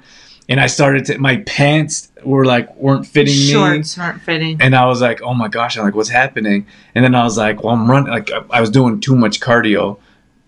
and 0.49 0.59
I 0.59 0.65
started 0.65 1.05
to 1.05 1.19
my 1.19 1.37
pants 1.45 2.11
were 2.23 2.43
like 2.43 2.75
weren't 2.75 3.05
fitting 3.05 3.35
me 3.35 3.51
Shorts 3.51 3.97
weren't 3.99 4.19
fitting. 4.23 4.57
and 4.59 4.75
I 4.75 4.87
was 4.87 4.99
like, 4.99 5.21
"Oh 5.21 5.35
my 5.35 5.47
gosh!" 5.47 5.77
I'm 5.77 5.83
like, 5.85 5.93
"What's 5.93 6.09
happening?" 6.09 6.65
And 6.95 7.05
then 7.05 7.13
I 7.13 7.23
was 7.23 7.37
like, 7.37 7.63
"Well, 7.63 7.75
I'm 7.75 7.87
running. 7.89 8.09
Like, 8.09 8.31
I- 8.31 8.43
I 8.57 8.59
was 8.61 8.71
doing 8.71 8.99
too 8.99 9.15
much 9.15 9.39
cardio, 9.39 9.99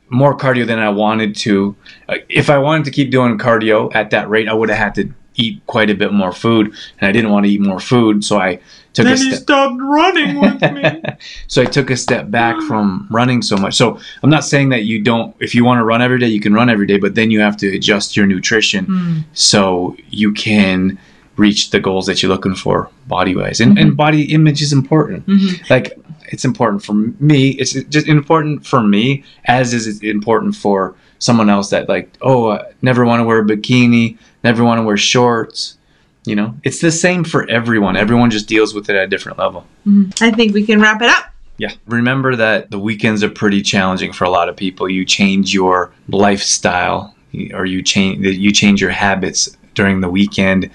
more 0.10 0.36
cardio 0.36 0.66
than 0.66 0.80
I 0.80 0.90
wanted 0.90 1.36
to. 1.46 1.76
Like, 2.08 2.26
if 2.30 2.50
I 2.50 2.58
wanted 2.58 2.86
to 2.86 2.92
keep 2.92 3.12
doing 3.12 3.38
cardio 3.38 3.94
at 3.94 4.10
that 4.10 4.28
rate, 4.28 4.48
I 4.50 4.54
would 4.54 4.70
have 4.70 4.78
had 4.80 4.96
to 4.96 5.14
eat 5.40 5.66
quite 5.68 5.90
a 5.90 5.96
bit 5.96 6.12
more 6.12 6.32
food, 6.32 6.68
and 7.00 7.08
I 7.08 7.12
didn't 7.12 7.32
want 7.32 7.46
to 7.46 7.52
eat 7.52 7.62
more 7.62 7.80
food, 7.80 8.24
so 8.24 8.40
I 8.40 8.60
took 8.94 9.08
a 9.08 9.18
step. 9.18 9.40
stopped 9.40 9.80
running 9.80 10.42
with 10.42 10.62
me. 10.62 11.04
so 11.48 11.62
I 11.62 11.66
took 11.66 11.90
a 11.90 11.98
step 11.98 12.30
back 12.30 12.62
from 12.64 13.08
running 13.10 13.42
so 13.42 13.56
much. 13.56 13.76
So 13.76 14.00
I'm 14.24 14.30
not 14.30 14.44
saying 14.44 14.70
that 14.70 14.84
you 14.84 15.02
don't. 15.02 15.36
If 15.40 15.56
you 15.56 15.64
want 15.64 15.80
to 15.80 15.86
run 15.86 16.02
every 16.02 16.20
day, 16.20 16.28
you 16.28 16.42
can 16.42 16.54
run 16.54 16.70
every 16.70 16.88
day, 16.88 16.98
but 16.98 17.16
then 17.16 17.32
you 17.32 17.40
have 17.40 17.58
to 17.58 17.76
adjust 17.76 18.18
your 18.18 18.26
nutrition 18.26 18.86
hmm. 18.86 19.18
so 19.34 19.96
you 20.10 20.34
can 20.34 21.00
reach 21.38 21.70
the 21.72 21.80
goals 21.80 22.06
that 22.06 22.22
you're 22.22 22.32
looking 22.32 22.56
for 22.56 22.90
body 23.08 23.36
wise. 23.36 23.62
And, 23.62 23.78
and 23.80 23.92
hmm. 23.92 23.96
body 23.96 24.34
image 24.34 24.62
is 24.62 24.74
important. 24.74 25.24
Hmm. 25.26 25.48
Like 25.70 25.98
it's 26.28 26.46
important 26.46 26.84
for 26.84 26.94
me. 26.94 27.52
It's 27.52 27.74
just 27.74 28.08
important 28.08 28.66
for 28.66 28.84
me 28.84 29.24
as 29.46 29.74
is 29.74 29.88
it 29.88 30.04
important 30.04 30.56
for 30.56 30.96
someone 31.20 31.50
else 31.50 31.70
that 31.70 31.90
like, 31.90 32.18
oh, 32.22 32.52
I 32.52 32.72
never 32.82 33.06
want 33.06 33.20
to 33.20 33.24
wear 33.26 33.40
a 33.40 33.46
bikini, 33.46 34.18
never 34.44 34.64
want 34.64 34.80
to 34.80 34.84
wear 34.84 34.98
shorts. 34.98 35.78
You 36.26 36.36
know, 36.36 36.56
it's 36.64 36.82
the 36.82 36.92
same 36.92 37.24
for 37.24 37.50
everyone. 37.50 37.96
Everyone 37.96 38.30
just 38.30 38.48
deals 38.48 38.74
with 38.74 38.90
it 38.90 38.96
at 38.96 39.06
a 39.06 39.08
different 39.08 39.38
level. 39.40 39.66
Mm-hmm. 39.88 40.24
I 40.24 40.32
think 40.32 40.54
we 40.54 40.66
can 40.66 40.82
wrap 40.82 41.02
it 41.02 41.10
up. 41.10 41.26
Yeah. 41.58 41.74
Remember 41.88 42.36
that 42.36 42.72
the 42.72 42.80
weekends 42.80 43.24
are 43.24 43.30
pretty 43.30 43.62
challenging 43.62 44.14
for 44.14 44.24
a 44.24 44.30
lot 44.30 44.48
of 44.48 44.56
people. 44.56 44.90
You 44.90 45.06
change 45.06 45.54
your 45.54 45.94
lifestyle 46.08 47.16
or 47.54 47.66
you 47.66 47.84
change 47.84 48.26
you 48.26 48.52
change 48.52 48.82
your 48.82 48.92
habits 48.92 49.58
during 49.76 50.02
the 50.02 50.10
weekend. 50.10 50.70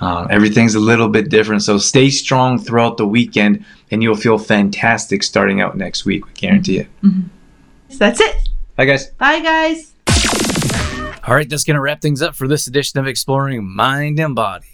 Uh, 0.00 0.26
everything's 0.30 0.74
a 0.74 0.80
little 0.80 1.08
bit 1.08 1.30
different. 1.30 1.62
So 1.62 1.78
stay 1.78 2.10
strong 2.10 2.58
throughout 2.58 2.96
the 2.96 3.06
weekend 3.06 3.64
and 3.90 4.02
you'll 4.02 4.16
feel 4.16 4.38
fantastic 4.38 5.22
starting 5.22 5.60
out 5.60 5.76
next 5.76 6.04
week. 6.04 6.26
We 6.26 6.32
guarantee 6.32 6.78
mm-hmm. 6.80 7.20
it. 7.88 7.92
So 7.92 7.98
that's 7.98 8.20
it. 8.20 8.36
Bye, 8.76 8.86
guys. 8.86 9.06
Bye, 9.12 9.40
guys. 9.40 9.93
All 11.26 11.34
right, 11.34 11.48
that's 11.48 11.64
going 11.64 11.76
to 11.76 11.80
wrap 11.80 12.02
things 12.02 12.20
up 12.20 12.34
for 12.34 12.46
this 12.46 12.66
edition 12.66 13.00
of 13.00 13.06
Exploring 13.06 13.66
Mind 13.66 14.20
and 14.20 14.34
Body. 14.34 14.73